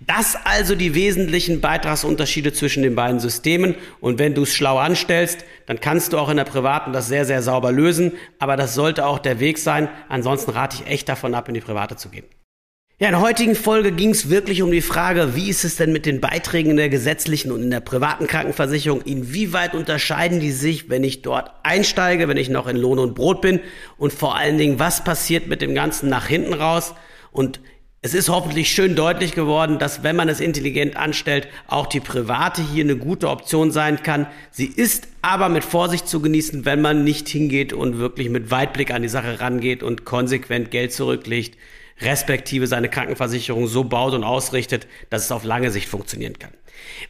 Das 0.00 0.36
also 0.44 0.74
die 0.74 0.94
wesentlichen 0.94 1.60
Beitragsunterschiede 1.60 2.52
zwischen 2.52 2.82
den 2.82 2.94
beiden 2.94 3.20
Systemen. 3.20 3.74
Und 4.00 4.18
wenn 4.18 4.34
du 4.34 4.42
es 4.42 4.54
schlau 4.54 4.78
anstellst, 4.78 5.44
dann 5.66 5.80
kannst 5.80 6.12
du 6.12 6.18
auch 6.18 6.28
in 6.28 6.36
der 6.36 6.44
privaten 6.44 6.92
das 6.92 7.08
sehr, 7.08 7.24
sehr 7.24 7.42
sauber 7.42 7.72
lösen. 7.72 8.12
Aber 8.38 8.56
das 8.56 8.74
sollte 8.74 9.06
auch 9.06 9.18
der 9.18 9.40
Weg 9.40 9.58
sein. 9.58 9.88
Ansonsten 10.08 10.52
rate 10.52 10.76
ich 10.80 10.90
echt 10.90 11.08
davon 11.08 11.34
ab, 11.34 11.48
in 11.48 11.54
die 11.54 11.60
private 11.60 11.96
zu 11.96 12.08
gehen. 12.10 12.24
Ja, 13.00 13.06
in 13.06 13.12
der 13.12 13.20
heutigen 13.20 13.54
Folge 13.54 13.92
ging 13.92 14.10
es 14.10 14.28
wirklich 14.28 14.60
um 14.60 14.72
die 14.72 14.82
Frage, 14.82 15.36
wie 15.36 15.48
ist 15.48 15.62
es 15.62 15.76
denn 15.76 15.92
mit 15.92 16.04
den 16.04 16.20
Beiträgen 16.20 16.70
in 16.70 16.76
der 16.76 16.88
gesetzlichen 16.88 17.52
und 17.52 17.62
in 17.62 17.70
der 17.70 17.78
privaten 17.78 18.26
Krankenversicherung? 18.26 19.02
Inwieweit 19.02 19.74
unterscheiden 19.74 20.40
die 20.40 20.50
sich, 20.50 20.90
wenn 20.90 21.04
ich 21.04 21.22
dort 21.22 21.52
einsteige, 21.62 22.26
wenn 22.26 22.36
ich 22.36 22.48
noch 22.48 22.66
in 22.66 22.76
Lohn 22.76 22.98
und 22.98 23.14
Brot 23.14 23.40
bin? 23.40 23.60
Und 23.98 24.12
vor 24.12 24.34
allen 24.34 24.58
Dingen, 24.58 24.80
was 24.80 25.04
passiert 25.04 25.46
mit 25.46 25.62
dem 25.62 25.76
Ganzen 25.76 26.08
nach 26.08 26.26
hinten 26.26 26.52
raus? 26.52 26.92
Und 27.30 27.60
es 28.02 28.14
ist 28.14 28.30
hoffentlich 28.30 28.68
schön 28.68 28.96
deutlich 28.96 29.30
geworden, 29.30 29.78
dass 29.78 30.02
wenn 30.02 30.16
man 30.16 30.28
es 30.28 30.40
intelligent 30.40 30.96
anstellt, 30.96 31.46
auch 31.68 31.86
die 31.86 32.00
private 32.00 32.62
hier 32.62 32.82
eine 32.82 32.96
gute 32.96 33.28
Option 33.28 33.70
sein 33.70 34.02
kann. 34.02 34.26
Sie 34.50 34.66
ist 34.66 35.06
aber 35.22 35.48
mit 35.48 35.62
Vorsicht 35.62 36.08
zu 36.08 36.20
genießen, 36.20 36.64
wenn 36.64 36.80
man 36.80 37.04
nicht 37.04 37.28
hingeht 37.28 37.72
und 37.72 38.00
wirklich 38.00 38.28
mit 38.28 38.50
Weitblick 38.50 38.90
an 38.90 39.02
die 39.02 39.08
Sache 39.08 39.38
rangeht 39.38 39.84
und 39.84 40.04
konsequent 40.04 40.72
Geld 40.72 40.92
zurücklegt 40.92 41.56
respektive 42.00 42.66
seine 42.66 42.88
Krankenversicherung 42.88 43.66
so 43.66 43.84
baut 43.84 44.14
und 44.14 44.24
ausrichtet, 44.24 44.86
dass 45.10 45.24
es 45.24 45.32
auf 45.32 45.44
lange 45.44 45.70
Sicht 45.70 45.88
funktionieren 45.88 46.38
kann. 46.38 46.50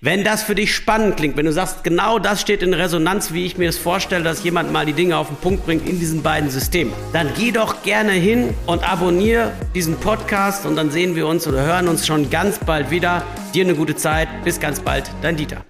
Wenn 0.00 0.24
das 0.24 0.42
für 0.42 0.54
dich 0.54 0.74
spannend 0.74 1.16
klingt, 1.16 1.36
wenn 1.36 1.46
du 1.46 1.52
sagst, 1.52 1.84
genau 1.84 2.18
das 2.18 2.40
steht 2.40 2.62
in 2.62 2.74
Resonanz, 2.74 3.32
wie 3.32 3.46
ich 3.46 3.58
mir 3.58 3.66
das 3.66 3.78
vorstelle, 3.78 4.24
dass 4.24 4.44
jemand 4.44 4.72
mal 4.72 4.86
die 4.86 4.92
Dinge 4.92 5.16
auf 5.16 5.28
den 5.28 5.36
Punkt 5.36 5.66
bringt 5.66 5.88
in 5.88 5.98
diesen 5.98 6.22
beiden 6.22 6.50
Systemen, 6.50 6.92
dann 7.12 7.30
geh 7.36 7.50
doch 7.52 7.82
gerne 7.82 8.12
hin 8.12 8.54
und 8.66 8.88
abonniere 8.88 9.52
diesen 9.74 9.96
Podcast 9.96 10.66
und 10.66 10.76
dann 10.76 10.90
sehen 10.90 11.16
wir 11.16 11.26
uns 11.26 11.46
oder 11.46 11.62
hören 11.62 11.88
uns 11.88 12.06
schon 12.06 12.30
ganz 12.30 12.58
bald 12.58 12.90
wieder. 12.90 13.24
Dir 13.54 13.64
eine 13.64 13.74
gute 13.74 13.96
Zeit. 13.96 14.28
Bis 14.44 14.60
ganz 14.60 14.80
bald, 14.80 15.10
dein 15.22 15.36
Dieter. 15.36 15.64